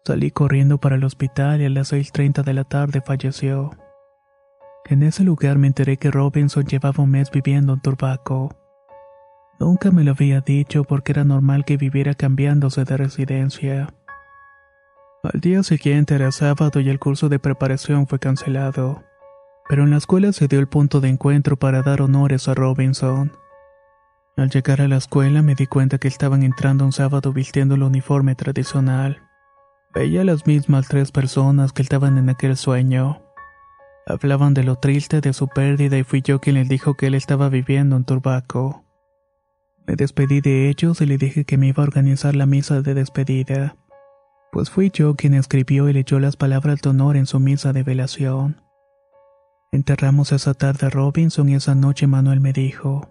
Salí 0.04 0.30
corriendo 0.30 0.78
para 0.78 0.96
el 0.96 1.04
hospital 1.04 1.60
y 1.60 1.66
a 1.66 1.68
las 1.68 1.92
6.30 1.92 2.42
de 2.42 2.54
la 2.54 2.64
tarde 2.64 3.02
falleció. 3.02 3.70
En 4.86 5.02
ese 5.02 5.22
lugar 5.22 5.58
me 5.58 5.68
enteré 5.68 5.96
que 5.96 6.10
Robinson 6.10 6.64
llevaba 6.64 7.04
un 7.04 7.10
mes 7.10 7.30
viviendo 7.30 7.72
en 7.74 7.80
Turbaco. 7.80 8.56
Nunca 9.60 9.92
me 9.92 10.02
lo 10.02 10.10
había 10.10 10.40
dicho 10.40 10.82
porque 10.82 11.12
era 11.12 11.24
normal 11.24 11.64
que 11.64 11.76
viviera 11.76 12.14
cambiándose 12.14 12.84
de 12.84 12.96
residencia. 12.96 13.94
Al 15.22 15.40
día 15.40 15.62
siguiente 15.62 16.16
era 16.16 16.32
sábado 16.32 16.80
y 16.80 16.88
el 16.88 16.98
curso 16.98 17.28
de 17.28 17.38
preparación 17.38 18.08
fue 18.08 18.18
cancelado. 18.18 19.04
Pero 19.68 19.84
en 19.84 19.90
la 19.90 19.98
escuela 19.98 20.32
se 20.32 20.48
dio 20.48 20.58
el 20.58 20.66
punto 20.66 21.00
de 21.00 21.10
encuentro 21.10 21.56
para 21.56 21.82
dar 21.82 22.02
honores 22.02 22.48
a 22.48 22.54
Robinson. 22.54 23.30
Al 24.36 24.50
llegar 24.50 24.80
a 24.80 24.88
la 24.88 24.96
escuela 24.96 25.42
me 25.42 25.54
di 25.54 25.68
cuenta 25.68 25.98
que 25.98 26.08
estaban 26.08 26.42
entrando 26.42 26.84
un 26.84 26.90
sábado 26.90 27.32
vistiendo 27.32 27.76
el 27.76 27.84
uniforme 27.84 28.34
tradicional. 28.34 29.22
Veía 29.94 30.22
a 30.22 30.24
las 30.24 30.44
mismas 30.46 30.88
tres 30.88 31.12
personas 31.12 31.72
que 31.72 31.82
estaban 31.82 32.18
en 32.18 32.28
aquel 32.30 32.56
sueño. 32.56 33.21
Hablaban 34.06 34.52
de 34.54 34.64
lo 34.64 34.76
triste 34.76 35.20
de 35.20 35.32
su 35.32 35.48
pérdida 35.48 35.96
y 35.96 36.02
fui 36.02 36.22
yo 36.22 36.40
quien 36.40 36.56
les 36.56 36.68
dijo 36.68 36.94
que 36.94 37.06
él 37.06 37.14
estaba 37.14 37.48
viviendo 37.48 37.96
en 37.96 38.04
Turbaco. 38.04 38.84
Me 39.86 39.94
despedí 39.96 40.40
de 40.40 40.68
ellos 40.68 41.00
y 41.00 41.06
le 41.06 41.18
dije 41.18 41.44
que 41.44 41.56
me 41.56 41.68
iba 41.68 41.82
a 41.82 41.86
organizar 41.86 42.34
la 42.34 42.46
misa 42.46 42.82
de 42.82 42.94
despedida, 42.94 43.76
pues 44.52 44.70
fui 44.70 44.90
yo 44.90 45.14
quien 45.14 45.34
escribió 45.34 45.88
y 45.88 45.92
leyó 45.92 46.18
las 46.18 46.36
palabras 46.36 46.82
de 46.82 46.90
honor 46.90 47.16
en 47.16 47.26
su 47.26 47.40
misa 47.40 47.72
de 47.72 47.82
velación. 47.84 48.60
Enterramos 49.72 50.32
esa 50.32 50.52
tarde 50.52 50.88
a 50.88 50.90
Robinson 50.90 51.48
y 51.48 51.54
esa 51.54 51.74
noche 51.74 52.06
Manuel 52.06 52.40
me 52.40 52.52
dijo, 52.52 53.08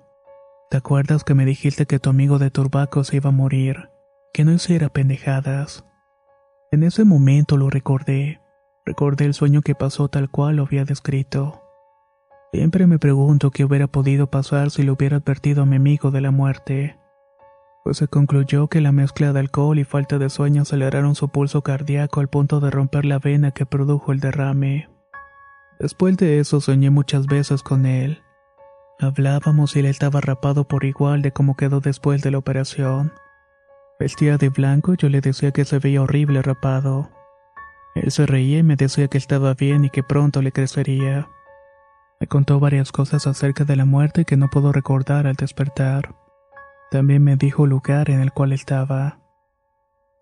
¿te 0.69 0.77
acuerdas 0.77 1.23
que 1.23 1.33
me 1.33 1.45
dijiste 1.45 1.85
que 1.85 1.99
tu 1.99 2.09
amigo 2.09 2.37
de 2.37 2.51
Turbaco 2.51 3.03
se 3.03 3.15
iba 3.15 3.29
a 3.29 3.33
morir? 3.33 3.89
Que 4.33 4.45
no 4.45 4.51
hiciera 4.51 4.89
pendejadas. 4.89 5.85
En 6.71 6.83
ese 6.83 7.05
momento 7.05 7.57
lo 7.57 7.69
recordé, 7.69 8.40
recordé 8.85 9.25
el 9.25 9.33
sueño 9.33 9.61
que 9.61 9.75
pasó 9.75 10.07
tal 10.07 10.29
cual 10.29 10.57
lo 10.57 10.63
había 10.63 10.85
descrito. 10.85 11.61
Siempre 12.53 12.85
me 12.87 12.99
pregunto 12.99 13.51
qué 13.51 13.63
hubiera 13.63 13.87
podido 13.87 14.27
pasar 14.27 14.71
si 14.71 14.83
le 14.83 14.91
hubiera 14.91 15.17
advertido 15.17 15.63
a 15.63 15.65
mi 15.65 15.77
amigo 15.77 16.11
de 16.11 16.21
la 16.21 16.31
muerte. 16.31 16.97
Pues 17.83 17.97
se 17.97 18.07
concluyó 18.07 18.67
que 18.67 18.81
la 18.81 18.91
mezcla 18.91 19.33
de 19.33 19.39
alcohol 19.39 19.79
y 19.79 19.85
falta 19.85 20.19
de 20.19 20.29
sueño 20.29 20.63
aceleraron 20.63 21.15
su 21.15 21.29
pulso 21.29 21.61
cardíaco 21.61 22.19
al 22.19 22.27
punto 22.27 22.59
de 22.59 22.69
romper 22.69 23.05
la 23.05 23.19
vena 23.19 23.51
que 23.51 23.65
produjo 23.65 24.11
el 24.11 24.19
derrame. 24.19 24.89
Después 25.79 26.17
de 26.17 26.39
eso 26.39 26.61
soñé 26.61 26.89
muchas 26.89 27.25
veces 27.25 27.63
con 27.63 27.85
él. 27.85 28.21
Hablábamos 28.99 29.75
y 29.75 29.79
él 29.79 29.85
estaba 29.87 30.21
rapado 30.21 30.67
por 30.67 30.83
igual 30.83 31.23
de 31.23 31.31
cómo 31.31 31.55
quedó 31.55 31.79
después 31.79 32.21
de 32.21 32.29
la 32.29 32.37
operación. 32.37 33.13
Vestía 33.99 34.37
de 34.37 34.49
blanco 34.49 34.93
y 34.93 34.97
yo 34.97 35.09
le 35.09 35.21
decía 35.21 35.51
que 35.51 35.65
se 35.65 35.79
veía 35.79 36.03
horrible 36.03 36.41
rapado. 36.41 37.09
Él 37.95 38.11
se 38.11 38.25
reía 38.25 38.59
y 38.59 38.63
me 38.63 38.75
decía 38.75 39.07
que 39.07 39.17
estaba 39.17 39.53
bien 39.53 39.85
y 39.85 39.89
que 39.89 40.03
pronto 40.03 40.41
le 40.41 40.51
crecería. 40.51 41.27
Me 42.19 42.27
contó 42.27 42.59
varias 42.59 42.91
cosas 42.91 43.27
acerca 43.27 43.65
de 43.65 43.75
la 43.75 43.85
muerte 43.85 44.25
que 44.25 44.37
no 44.37 44.49
puedo 44.49 44.71
recordar 44.71 45.27
al 45.27 45.35
despertar. 45.35 46.15
También 46.91 47.23
me 47.23 47.35
dijo 47.35 47.65
el 47.65 47.71
lugar 47.71 48.09
en 48.09 48.21
el 48.21 48.31
cual 48.31 48.53
estaba. 48.53 49.19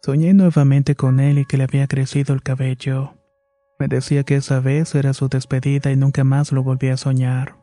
Soñé 0.01 0.33
nuevamente 0.33 0.95
con 0.95 1.19
él 1.19 1.39
y 1.39 1.45
que 1.45 1.57
le 1.57 1.65
había 1.65 1.87
crecido 1.87 2.33
el 2.33 2.41
cabello. 2.41 3.15
Me 3.79 3.87
decía 3.87 4.23
que 4.23 4.35
esa 4.35 4.59
vez 4.59 4.95
era 4.95 5.13
su 5.13 5.27
despedida 5.29 5.91
y 5.91 5.95
nunca 5.95 6.23
más 6.23 6.51
lo 6.51 6.63
volví 6.63 6.89
a 6.89 6.97
soñar. 6.97 7.55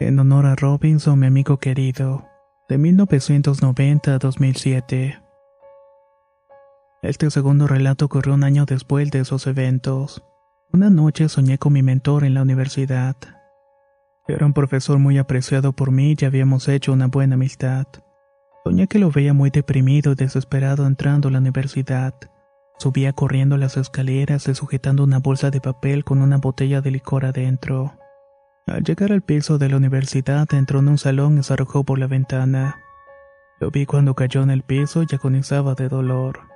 En 0.00 0.18
honor 0.18 0.46
a 0.46 0.54
Robinson, 0.54 1.18
mi 1.18 1.26
amigo 1.26 1.58
querido, 1.58 2.26
de 2.68 2.78
1990 2.78 4.14
a 4.14 4.18
2007. 4.18 5.29
Este 7.02 7.30
segundo 7.30 7.66
relato 7.66 8.04
ocurrió 8.04 8.34
un 8.34 8.44
año 8.44 8.66
después 8.66 9.10
de 9.10 9.20
esos 9.20 9.46
eventos. 9.46 10.22
Una 10.70 10.90
noche 10.90 11.30
soñé 11.30 11.56
con 11.56 11.72
mi 11.72 11.82
mentor 11.82 12.24
en 12.24 12.34
la 12.34 12.42
universidad. 12.42 13.16
Era 14.28 14.44
un 14.44 14.52
profesor 14.52 14.98
muy 14.98 15.16
apreciado 15.16 15.72
por 15.72 15.92
mí 15.92 16.14
y 16.18 16.24
habíamos 16.26 16.68
hecho 16.68 16.92
una 16.92 17.06
buena 17.06 17.36
amistad. 17.36 17.86
Soñé 18.64 18.86
que 18.86 18.98
lo 18.98 19.10
veía 19.10 19.32
muy 19.32 19.48
deprimido 19.48 20.12
y 20.12 20.14
desesperado 20.14 20.86
entrando 20.86 21.28
a 21.28 21.30
la 21.30 21.38
universidad. 21.38 22.14
Subía 22.78 23.14
corriendo 23.14 23.56
las 23.56 23.78
escaleras 23.78 24.46
y 24.48 24.54
sujetando 24.54 25.02
una 25.02 25.20
bolsa 25.20 25.50
de 25.50 25.62
papel 25.62 26.04
con 26.04 26.20
una 26.20 26.36
botella 26.36 26.82
de 26.82 26.90
licor 26.90 27.24
adentro. 27.24 27.94
Al 28.66 28.84
llegar 28.84 29.10
al 29.10 29.22
piso 29.22 29.56
de 29.56 29.70
la 29.70 29.78
universidad 29.78 30.46
entró 30.52 30.80
en 30.80 30.88
un 30.88 30.98
salón 30.98 31.38
y 31.38 31.42
se 31.44 31.54
arrojó 31.54 31.82
por 31.82 31.98
la 31.98 32.08
ventana. 32.08 32.76
Lo 33.58 33.70
vi 33.70 33.86
cuando 33.86 34.14
cayó 34.14 34.42
en 34.42 34.50
el 34.50 34.62
piso 34.64 35.02
y 35.02 35.14
agonizaba 35.14 35.74
de 35.74 35.88
dolor. 35.88 36.49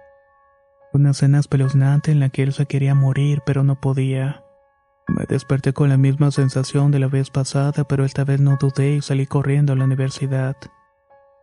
Una 0.95 1.11
escena 1.11 1.41
espeluznante 1.41 2.13
en 2.13 2.21
la 2.21 2.29
que 2.29 2.45
él 2.45 2.53
se 2.53 2.67
quería 2.67 2.95
morir, 2.95 3.43
pero 3.45 3.65
no 3.65 3.81
podía. 3.81 4.45
Me 5.09 5.25
desperté 5.29 5.73
con 5.73 5.89
la 5.89 5.97
misma 5.97 6.31
sensación 6.31 6.93
de 6.93 7.01
la 7.01 7.09
vez 7.09 7.31
pasada, 7.31 7.83
pero 7.83 8.05
esta 8.05 8.23
vez 8.23 8.39
no 8.39 8.57
dudé 8.61 8.95
y 8.95 9.03
salí 9.03 9.27
corriendo 9.27 9.73
a 9.73 9.77
la 9.77 9.87
universidad. 9.87 10.57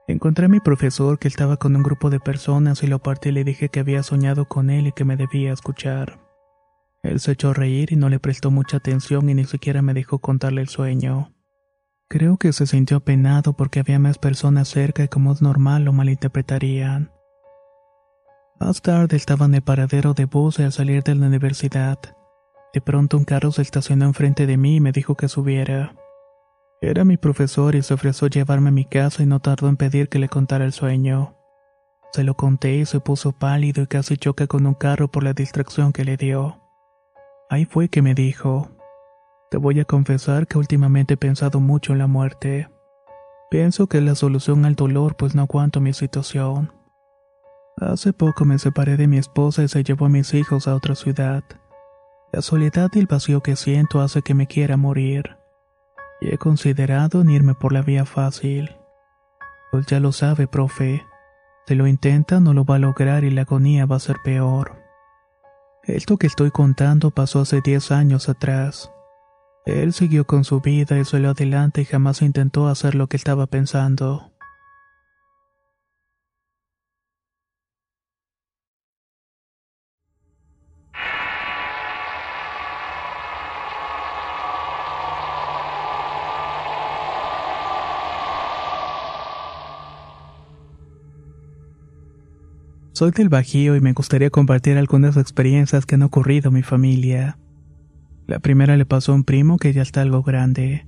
Encontré 0.07 0.45
a 0.45 0.47
mi 0.47 0.61
profesor 0.61 1.19
que 1.19 1.27
estaba 1.27 1.57
con 1.57 1.75
un 1.75 1.83
grupo 1.83 2.09
de 2.09 2.21
personas 2.21 2.81
y 2.81 2.87
lo 2.87 2.99
partí 2.99 3.27
y 3.27 3.33
le 3.33 3.43
dije 3.43 3.67
que 3.67 3.81
había 3.81 4.03
soñado 4.03 4.45
con 4.45 4.69
él 4.69 4.87
y 4.87 4.93
que 4.93 5.03
me 5.03 5.17
debía 5.17 5.51
escuchar. 5.51 6.21
Él 7.03 7.19
se 7.19 7.33
echó 7.33 7.49
a 7.49 7.53
reír 7.53 7.91
y 7.91 7.97
no 7.97 8.07
le 8.07 8.21
prestó 8.21 8.51
mucha 8.51 8.77
atención 8.77 9.29
y 9.29 9.33
ni 9.33 9.43
siquiera 9.43 9.81
me 9.81 9.93
dejó 9.93 10.19
contarle 10.19 10.61
el 10.61 10.69
sueño. 10.69 11.33
Creo 12.07 12.37
que 12.37 12.53
se 12.53 12.67
sintió 12.67 12.95
apenado 12.95 13.51
porque 13.51 13.81
había 13.81 13.99
más 13.99 14.17
personas 14.17 14.69
cerca 14.69 15.03
y 15.03 15.09
como 15.09 15.33
es 15.33 15.41
normal 15.41 15.83
lo 15.83 15.91
malinterpretarían. 15.91 17.11
Más 18.61 18.83
tarde 18.83 19.17
estaba 19.17 19.47
en 19.47 19.55
el 19.55 19.63
paradero 19.63 20.13
de 20.13 20.25
bus 20.25 20.59
al 20.59 20.71
salir 20.71 21.01
de 21.01 21.15
la 21.15 21.25
universidad. 21.25 21.97
De 22.71 22.79
pronto 22.79 23.17
un 23.17 23.25
carro 23.25 23.51
se 23.51 23.63
estacionó 23.63 24.05
enfrente 24.05 24.45
de 24.45 24.55
mí 24.55 24.75
y 24.75 24.79
me 24.79 24.91
dijo 24.91 25.15
que 25.15 25.27
subiera. 25.27 25.95
Era 26.79 27.03
mi 27.03 27.17
profesor 27.17 27.73
y 27.73 27.81
se 27.81 27.95
ofreció 27.95 28.27
llevarme 28.27 28.69
a 28.69 28.71
mi 28.71 28.85
casa 28.85 29.23
y 29.23 29.25
no 29.25 29.39
tardó 29.39 29.67
en 29.67 29.77
pedir 29.77 30.09
que 30.09 30.19
le 30.19 30.29
contara 30.29 30.63
el 30.63 30.73
sueño. 30.73 31.35
Se 32.11 32.23
lo 32.23 32.35
conté 32.35 32.75
y 32.75 32.85
se 32.85 32.99
puso 32.99 33.31
pálido 33.31 33.81
y 33.81 33.87
casi 33.87 34.15
choca 34.15 34.45
con 34.45 34.67
un 34.67 34.75
carro 34.75 35.07
por 35.07 35.23
la 35.23 35.33
distracción 35.33 35.91
que 35.91 36.05
le 36.05 36.15
dio. 36.15 36.61
Ahí 37.49 37.65
fue 37.65 37.89
que 37.89 38.03
me 38.03 38.13
dijo, 38.13 38.69
te 39.49 39.57
voy 39.57 39.79
a 39.79 39.85
confesar 39.85 40.45
que 40.45 40.59
últimamente 40.59 41.15
he 41.15 41.17
pensado 41.17 41.59
mucho 41.59 41.93
en 41.93 41.97
la 41.97 42.07
muerte. 42.07 42.69
Pienso 43.49 43.87
que 43.87 43.97
es 43.97 44.03
la 44.03 44.13
solución 44.13 44.65
al 44.65 44.75
dolor 44.75 45.15
pues 45.17 45.33
no 45.33 45.41
aguanto 45.41 45.81
mi 45.81 45.93
situación. 45.93 46.80
Hace 47.81 48.13
poco 48.13 48.45
me 48.45 48.59
separé 48.59 48.95
de 48.95 49.07
mi 49.07 49.17
esposa 49.17 49.63
y 49.63 49.67
se 49.67 49.83
llevó 49.83 50.05
a 50.05 50.09
mis 50.09 50.35
hijos 50.35 50.67
a 50.67 50.75
otra 50.75 50.93
ciudad. 50.93 51.43
La 52.31 52.43
soledad 52.43 52.91
y 52.93 52.99
el 52.99 53.07
vacío 53.07 53.41
que 53.41 53.55
siento 53.55 54.01
hace 54.01 54.21
que 54.21 54.35
me 54.35 54.45
quiera 54.45 54.77
morir. 54.77 55.37
Y 56.21 56.29
he 56.29 56.37
considerado 56.37 57.21
en 57.21 57.31
irme 57.31 57.55
por 57.55 57.73
la 57.73 57.81
vía 57.81 58.05
fácil. 58.05 58.75
Pues 59.71 59.87
ya 59.87 59.99
lo 59.99 60.11
sabe, 60.11 60.47
profe. 60.47 61.03
Si 61.65 61.73
lo 61.73 61.87
intenta 61.87 62.39
no 62.39 62.53
lo 62.53 62.65
va 62.65 62.75
a 62.75 62.79
lograr 62.79 63.23
y 63.23 63.31
la 63.31 63.41
agonía 63.41 63.87
va 63.87 63.95
a 63.95 63.99
ser 63.99 64.17
peor. 64.23 64.79
Esto 65.83 66.17
que 66.17 66.27
estoy 66.27 66.51
contando 66.51 67.09
pasó 67.09 67.39
hace 67.39 67.61
10 67.61 67.91
años 67.91 68.29
atrás. 68.29 68.91
Él 69.65 69.93
siguió 69.93 70.27
con 70.27 70.43
su 70.43 70.61
vida 70.61 70.99
y 70.99 71.05
salió 71.05 71.31
adelante 71.31 71.81
y 71.81 71.85
jamás 71.85 72.21
intentó 72.21 72.67
hacer 72.67 72.93
lo 72.93 73.07
que 73.07 73.17
estaba 73.17 73.47
pensando. 73.47 74.30
Soy 93.01 93.09
del 93.09 93.29
Bajío 93.29 93.75
y 93.75 93.81
me 93.81 93.93
gustaría 93.93 94.29
compartir 94.29 94.77
algunas 94.77 95.17
experiencias 95.17 95.87
que 95.87 95.95
han 95.95 96.03
ocurrido 96.03 96.49
en 96.49 96.53
mi 96.53 96.61
familia. 96.61 97.39
La 98.27 98.37
primera 98.37 98.77
le 98.77 98.85
pasó 98.85 99.11
a 99.11 99.15
un 99.15 99.23
primo 99.23 99.57
que 99.57 99.73
ya 99.73 99.81
está 99.81 100.03
algo 100.03 100.21
grande. 100.21 100.85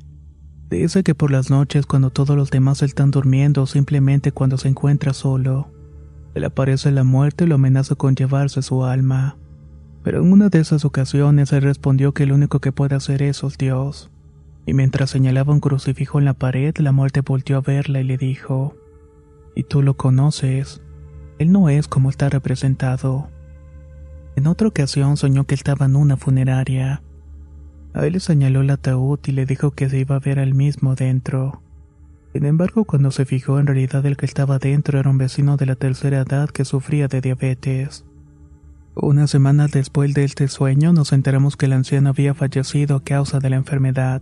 Dice 0.70 1.02
que 1.02 1.16
por 1.16 1.32
las 1.32 1.50
noches 1.50 1.88
cuando 1.88 2.12
todos 2.12 2.38
los 2.38 2.52
demás 2.52 2.84
están 2.84 3.10
durmiendo 3.10 3.64
o 3.64 3.66
simplemente 3.66 4.32
cuando 4.32 4.60
se 4.60 4.68
encuentra 4.68 5.12
solo, 5.14 5.72
le 6.36 6.46
aparece 6.46 6.92
la 6.92 7.04
muerte 7.04 7.46
y 7.46 7.48
lo 7.48 7.56
amenaza 7.56 7.96
con 7.96 8.16
llevarse 8.16 8.62
su 8.62 8.84
alma. 8.84 9.36
Pero 10.04 10.22
en 10.22 10.32
una 10.32 10.50
de 10.50 10.60
esas 10.60 10.86
ocasiones 10.86 11.52
él 11.52 11.64
respondió 11.64 12.14
que 12.14 12.22
el 12.22 12.32
único 12.32 12.60
que 12.60 12.72
puede 12.72 12.94
hacer 12.94 13.24
es 13.24 13.42
Dios. 13.58 14.12
Y 14.68 14.76
mientras 14.76 15.10
señalaba 15.10 15.52
un 15.52 15.62
crucifijo 15.62 16.20
en 16.20 16.26
la 16.26 16.36
pared, 16.36 16.76
la 16.78 16.92
muerte 16.92 17.22
volteó 17.22 17.58
a 17.58 17.62
verla 17.62 18.02
y 18.02 18.04
le 18.04 18.20
dijo, 18.20 18.76
¿Y 19.56 19.64
tú 19.64 19.82
lo 19.82 19.98
conoces? 19.98 20.80
Él 21.44 21.52
no 21.52 21.68
es 21.68 21.90
como 21.90 22.10
está 22.10 22.30
representado. 22.30 23.28
En 24.38 24.48
otra 24.48 24.70
ocasión 24.70 25.18
soñó 25.18 25.44
que 25.44 25.56
estaba 25.56 25.88
en 25.88 25.98
una 25.98 26.16
funeraria. 26.16 27.04
A 27.94 28.06
él 28.06 28.14
le 28.14 28.22
señaló 28.22 28.62
el 28.62 28.70
ataúd 28.70 29.20
y 29.26 29.34
le 29.34 29.46
dijo 29.46 29.72
que 29.72 29.90
se 29.90 30.00
iba 30.00 30.16
a 30.16 30.20
ver 30.20 30.40
al 30.40 30.54
mismo 30.54 30.96
dentro. 30.96 31.62
Sin 32.32 32.46
embargo, 32.46 32.86
cuando 32.86 33.12
se 33.12 33.26
fijó, 33.26 33.60
en 33.60 33.68
realidad 33.68 34.06
el 34.06 34.16
que 34.16 34.26
estaba 34.26 34.58
dentro 34.58 34.98
era 34.98 35.10
un 35.10 35.18
vecino 35.18 35.58
de 35.58 35.66
la 35.66 35.76
tercera 35.76 36.22
edad 36.22 36.50
que 36.50 36.64
sufría 36.64 37.10
de 37.10 37.20
diabetes. 37.20 38.06
Unas 38.96 39.30
semanas 39.30 39.72
después 39.72 40.14
de 40.14 40.24
este 40.24 40.48
sueño 40.48 40.94
nos 40.94 41.12
enteramos 41.12 41.58
que 41.58 41.66
el 41.66 41.74
anciano 41.74 42.12
había 42.12 42.34
fallecido 42.34 42.96
a 42.96 43.04
causa 43.04 43.40
de 43.40 43.50
la 43.50 43.58
enfermedad. 43.58 44.22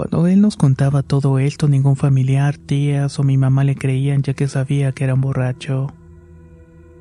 Cuando 0.00 0.26
él 0.28 0.40
nos 0.40 0.56
contaba 0.56 1.02
todo 1.02 1.38
esto, 1.38 1.68
ningún 1.68 1.94
familiar, 1.94 2.56
tías 2.56 3.18
o 3.18 3.22
mi 3.22 3.36
mamá 3.36 3.64
le 3.64 3.74
creían 3.76 4.22
ya 4.22 4.32
que 4.32 4.48
sabía 4.48 4.92
que 4.92 5.04
era 5.04 5.12
un 5.12 5.20
borracho. 5.20 5.88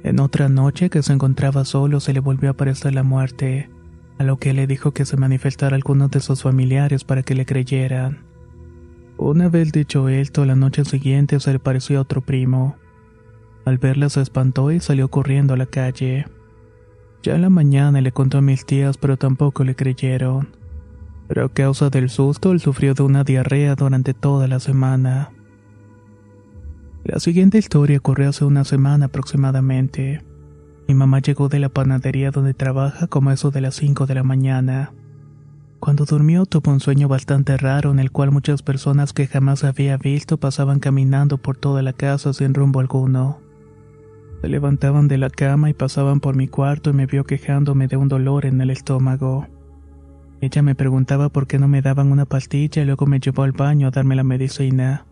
En 0.03 0.19
otra 0.19 0.49
noche 0.49 0.89
que 0.89 1.01
se 1.01 1.13
encontraba 1.13 1.63
solo 1.63 2.01
se 2.01 2.11
le 2.11 2.19
volvió 2.19 2.49
a 2.49 2.51
aparecer 2.51 2.93
la 2.93 3.03
muerte, 3.03 3.69
a 4.17 4.25
lo 4.25 4.35
que 4.35 4.53
le 4.53 4.67
dijo 4.67 4.91
que 4.91 5.05
se 5.05 5.15
manifestara 5.15 5.77
algunos 5.77 6.11
de 6.11 6.19
sus 6.19 6.43
familiares 6.43 7.05
para 7.05 7.23
que 7.23 7.35
le 7.35 7.45
creyeran. 7.45 8.25
Una 9.15 9.47
vez 9.47 9.71
dicho 9.71 10.09
esto, 10.09 10.43
la 10.43 10.55
noche 10.57 10.83
siguiente 10.83 11.39
se 11.39 11.53
le 11.53 11.59
pareció 11.59 11.99
a 11.99 12.01
otro 12.01 12.19
primo. 12.19 12.75
Al 13.63 13.77
verla 13.77 14.09
se 14.09 14.19
espantó 14.19 14.73
y 14.73 14.81
salió 14.81 15.07
corriendo 15.07 15.53
a 15.53 15.57
la 15.57 15.67
calle. 15.67 16.25
Ya 17.23 17.35
en 17.35 17.43
la 17.43 17.49
mañana 17.49 18.01
le 18.01 18.11
contó 18.11 18.39
a 18.39 18.41
mis 18.41 18.65
tías, 18.65 18.97
pero 18.97 19.15
tampoco 19.15 19.63
le 19.63 19.73
creyeron 19.73 20.58
pero 21.29 21.45
a 21.45 21.49
causa 21.49 21.91
del 21.91 22.09
susto 22.09 22.51
él 22.51 22.59
sufrió 22.59 22.95
de 22.95 23.03
una 23.03 23.23
diarrea 23.23 23.75
durante 23.75 24.15
toda 24.15 24.47
la 24.47 24.59
semana. 24.59 25.29
La 27.03 27.19
siguiente 27.19 27.59
historia 27.59 27.99
ocurrió 27.99 28.29
hace 28.29 28.45
una 28.45 28.63
semana 28.65 29.05
aproximadamente. 29.05 30.25
Mi 30.87 30.95
mamá 30.95 31.19
llegó 31.19 31.47
de 31.47 31.59
la 31.59 31.69
panadería 31.69 32.31
donde 32.31 32.55
trabaja 32.55 33.05
como 33.05 33.29
eso 33.29 33.51
de 33.51 33.61
las 33.61 33.75
5 33.75 34.07
de 34.07 34.15
la 34.15 34.23
mañana. 34.23 34.91
Cuando 35.79 36.05
durmió 36.05 36.47
tuvo 36.47 36.71
un 36.71 36.79
sueño 36.79 37.07
bastante 37.07 37.57
raro 37.57 37.91
en 37.91 37.99
el 37.99 38.11
cual 38.11 38.31
muchas 38.31 38.63
personas 38.63 39.13
que 39.13 39.27
jamás 39.27 39.63
había 39.63 39.97
visto 39.97 40.37
pasaban 40.37 40.79
caminando 40.79 41.37
por 41.37 41.57
toda 41.57 41.83
la 41.83 41.93
casa 41.93 42.33
sin 42.33 42.55
rumbo 42.55 42.79
alguno. 42.79 43.39
Se 44.41 44.47
levantaban 44.47 45.07
de 45.07 45.19
la 45.19 45.29
cama 45.29 45.69
y 45.69 45.73
pasaban 45.73 46.21
por 46.21 46.35
mi 46.35 46.47
cuarto 46.47 46.89
y 46.89 46.93
me 46.93 47.05
vio 47.05 47.23
quejándome 47.23 47.87
de 47.87 47.97
un 47.97 48.07
dolor 48.07 48.47
en 48.47 48.59
el 48.61 48.71
estómago. 48.71 49.47
Ella 50.41 50.61
me 50.61 50.75
preguntaba 50.75 51.29
por 51.29 51.47
qué 51.47 51.59
no 51.59 51.67
me 51.67 51.81
daban 51.81 52.11
una 52.11 52.25
pastilla 52.25 52.81
y 52.81 52.85
luego 52.85 53.05
me 53.05 53.19
llevó 53.19 53.43
al 53.43 53.51
baño 53.51 53.87
a 53.87 53.91
darme 53.91 54.15
la 54.15 54.23
medicina. 54.23 55.05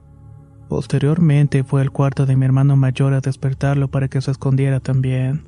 Posteriormente 0.70 1.64
fue 1.64 1.82
al 1.82 1.92
cuarto 1.92 2.26
de 2.26 2.36
mi 2.36 2.46
hermano 2.46 2.76
mayor 2.78 3.14
a 3.14 3.22
despertarlo 3.22 3.90
para 3.90 4.08
que 4.08 4.22
se 4.22 4.32
escondiera 4.32 4.80
también, 4.80 5.44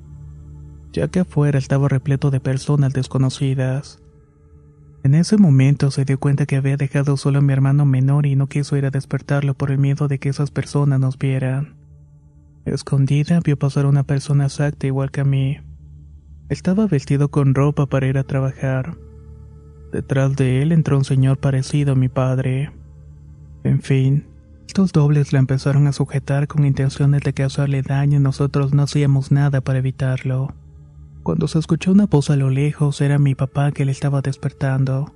ya 0.91 1.07
que 1.07 1.21
afuera 1.21 1.59
estaba 1.59 1.87
repleto 1.87 2.29
de 2.29 2.39
personas 2.39 2.93
desconocidas. 2.93 4.01
En 5.03 5.15
ese 5.15 5.37
momento 5.37 5.91
se 5.91 6.03
dio 6.03 6.19
cuenta 6.19 6.45
que 6.45 6.57
había 6.57 6.75
dejado 6.75 7.15
solo 7.15 7.39
a 7.39 7.41
mi 7.41 7.53
hermano 7.53 7.85
menor 7.85 8.25
y 8.25 8.35
no 8.35 8.47
quiso 8.47 8.75
ir 8.75 8.85
a 8.85 8.91
despertarlo 8.91 9.53
por 9.53 9.71
el 9.71 9.77
miedo 9.77 10.09
de 10.09 10.19
que 10.19 10.27
esas 10.27 10.51
personas 10.51 10.99
nos 10.99 11.17
vieran. 11.17 11.75
Escondida 12.65 13.39
vio 13.39 13.57
pasar 13.57 13.85
una 13.85 14.03
persona 14.03 14.45
exacta 14.45 14.87
igual 14.87 15.09
que 15.11 15.21
a 15.21 15.25
mí. 15.25 15.57
Estaba 16.49 16.85
vestido 16.87 17.29
con 17.29 17.55
ropa 17.55 17.85
para 17.85 18.07
ir 18.07 18.17
a 18.17 18.23
trabajar. 18.23 18.97
Detrás 19.91 20.35
de 20.35 20.61
él 20.61 20.71
entró 20.71 20.97
un 20.97 21.05
señor 21.05 21.37
parecido 21.37 21.93
a 21.93 21.95
mi 21.95 22.09
padre. 22.09 22.71
En 23.63 23.81
fin, 23.81 24.27
estos 24.67 24.91
dobles 24.91 25.33
la 25.33 25.39
empezaron 25.39 25.87
a 25.87 25.93
sujetar 25.93 26.47
con 26.47 26.63
intenciones 26.63 27.21
de 27.21 27.33
causarle 27.33 27.81
daño 27.81 28.19
y 28.19 28.21
nosotros 28.21 28.71
no 28.73 28.83
hacíamos 28.83 29.31
nada 29.31 29.61
para 29.61 29.79
evitarlo. 29.79 30.53
Cuando 31.23 31.47
se 31.47 31.57
escuchó 31.57 31.91
una 31.91 32.05
voz 32.05 32.29
a 32.29 32.35
lo 32.35 32.51
lejos 32.51 33.01
era 33.01 33.17
mi 33.17 33.33
papá 33.33 33.71
que 33.71 33.83
le 33.83 33.91
estaba 33.91 34.21
despertando, 34.21 35.11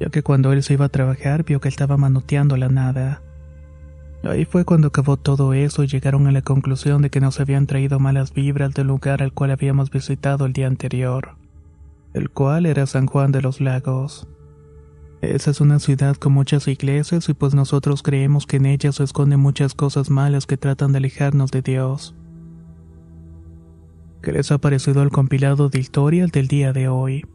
ya 0.00 0.08
que 0.08 0.22
cuando 0.22 0.52
él 0.52 0.62
se 0.64 0.74
iba 0.74 0.86
a 0.86 0.90
trabajar 0.90 1.44
vio 1.44 1.60
que 1.60 1.68
estaba 1.68 1.96
manoteando 1.96 2.56
la 2.56 2.68
nada. 2.68 3.22
Ahí 4.24 4.44
fue 4.44 4.64
cuando 4.64 4.88
acabó 4.88 5.16
todo 5.16 5.54
eso 5.54 5.84
y 5.84 5.86
llegaron 5.86 6.26
a 6.26 6.32
la 6.32 6.42
conclusión 6.42 7.00
de 7.00 7.10
que 7.10 7.20
nos 7.20 7.38
habían 7.38 7.66
traído 7.66 8.00
malas 8.00 8.34
vibras 8.34 8.74
del 8.74 8.88
lugar 8.88 9.22
al 9.22 9.32
cual 9.32 9.52
habíamos 9.52 9.90
visitado 9.90 10.46
el 10.46 10.52
día 10.52 10.66
anterior 10.66 11.39
el 12.14 12.30
cual 12.30 12.66
era 12.66 12.86
San 12.86 13.06
Juan 13.06 13.32
de 13.32 13.42
los 13.42 13.60
Lagos. 13.60 14.28
Esa 15.20 15.50
es 15.50 15.60
una 15.60 15.78
ciudad 15.78 16.16
con 16.16 16.32
muchas 16.32 16.66
iglesias 16.66 17.28
y 17.28 17.34
pues 17.34 17.54
nosotros 17.54 18.02
creemos 18.02 18.46
que 18.46 18.56
en 18.56 18.66
ellas 18.66 18.96
se 18.96 19.04
esconden 19.04 19.40
muchas 19.40 19.74
cosas 19.74 20.08
malas 20.08 20.46
que 20.46 20.56
tratan 20.56 20.92
de 20.92 20.98
alejarnos 20.98 21.50
de 21.50 21.60
Dios. 21.60 22.14
¿Qué 24.22 24.32
les 24.32 24.50
ha 24.50 24.58
parecido 24.58 25.02
el 25.02 25.10
compilado 25.10 25.68
de 25.68 25.78
historias 25.78 26.32
del 26.32 26.48
día 26.48 26.72
de 26.72 26.88
hoy? 26.88 27.26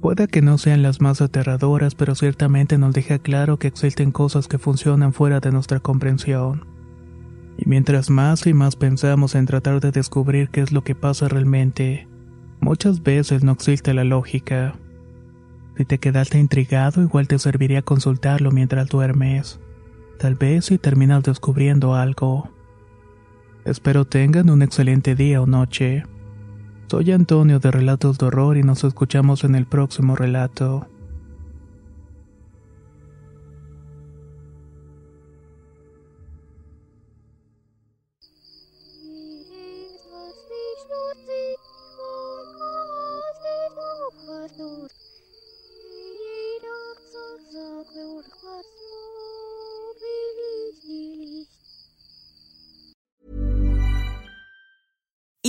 Puede 0.00 0.28
que 0.28 0.42
no 0.42 0.58
sean 0.58 0.82
las 0.82 1.00
más 1.00 1.20
aterradoras, 1.20 1.94
pero 1.94 2.14
ciertamente 2.14 2.78
nos 2.78 2.94
deja 2.94 3.18
claro 3.18 3.58
que 3.58 3.68
existen 3.68 4.12
cosas 4.12 4.48
que 4.48 4.58
funcionan 4.58 5.12
fuera 5.12 5.40
de 5.40 5.50
nuestra 5.50 5.80
comprensión. 5.80 6.66
Y 7.56 7.68
mientras 7.68 8.10
más 8.10 8.46
y 8.46 8.54
más 8.54 8.76
pensamos 8.76 9.34
en 9.34 9.46
tratar 9.46 9.80
de 9.80 9.92
descubrir 9.92 10.50
qué 10.50 10.60
es 10.60 10.72
lo 10.72 10.82
que 10.82 10.94
pasa 10.94 11.28
realmente, 11.28 12.06
Muchas 12.60 13.02
veces 13.02 13.44
no 13.44 13.52
existe 13.52 13.94
la 13.94 14.04
lógica. 14.04 14.74
Si 15.76 15.84
te 15.84 15.98
quedaste 15.98 16.38
intrigado, 16.38 17.02
igual 17.02 17.28
te 17.28 17.38
serviría 17.38 17.82
consultarlo 17.82 18.50
mientras 18.50 18.88
duermes. 18.88 19.60
Tal 20.18 20.36
vez 20.36 20.66
si 20.66 20.78
terminas 20.78 21.22
descubriendo 21.24 21.94
algo. 21.94 22.50
Espero 23.64 24.04
tengan 24.04 24.50
un 24.50 24.62
excelente 24.62 25.14
día 25.14 25.40
o 25.40 25.46
noche. 25.46 26.04
Soy 26.86 27.12
Antonio 27.12 27.58
de 27.58 27.70
Relatos 27.70 28.18
de 28.18 28.26
Horror 28.26 28.56
y 28.56 28.62
nos 28.62 28.84
escuchamos 28.84 29.42
en 29.42 29.54
el 29.54 29.66
próximo 29.66 30.16
relato. 30.16 30.86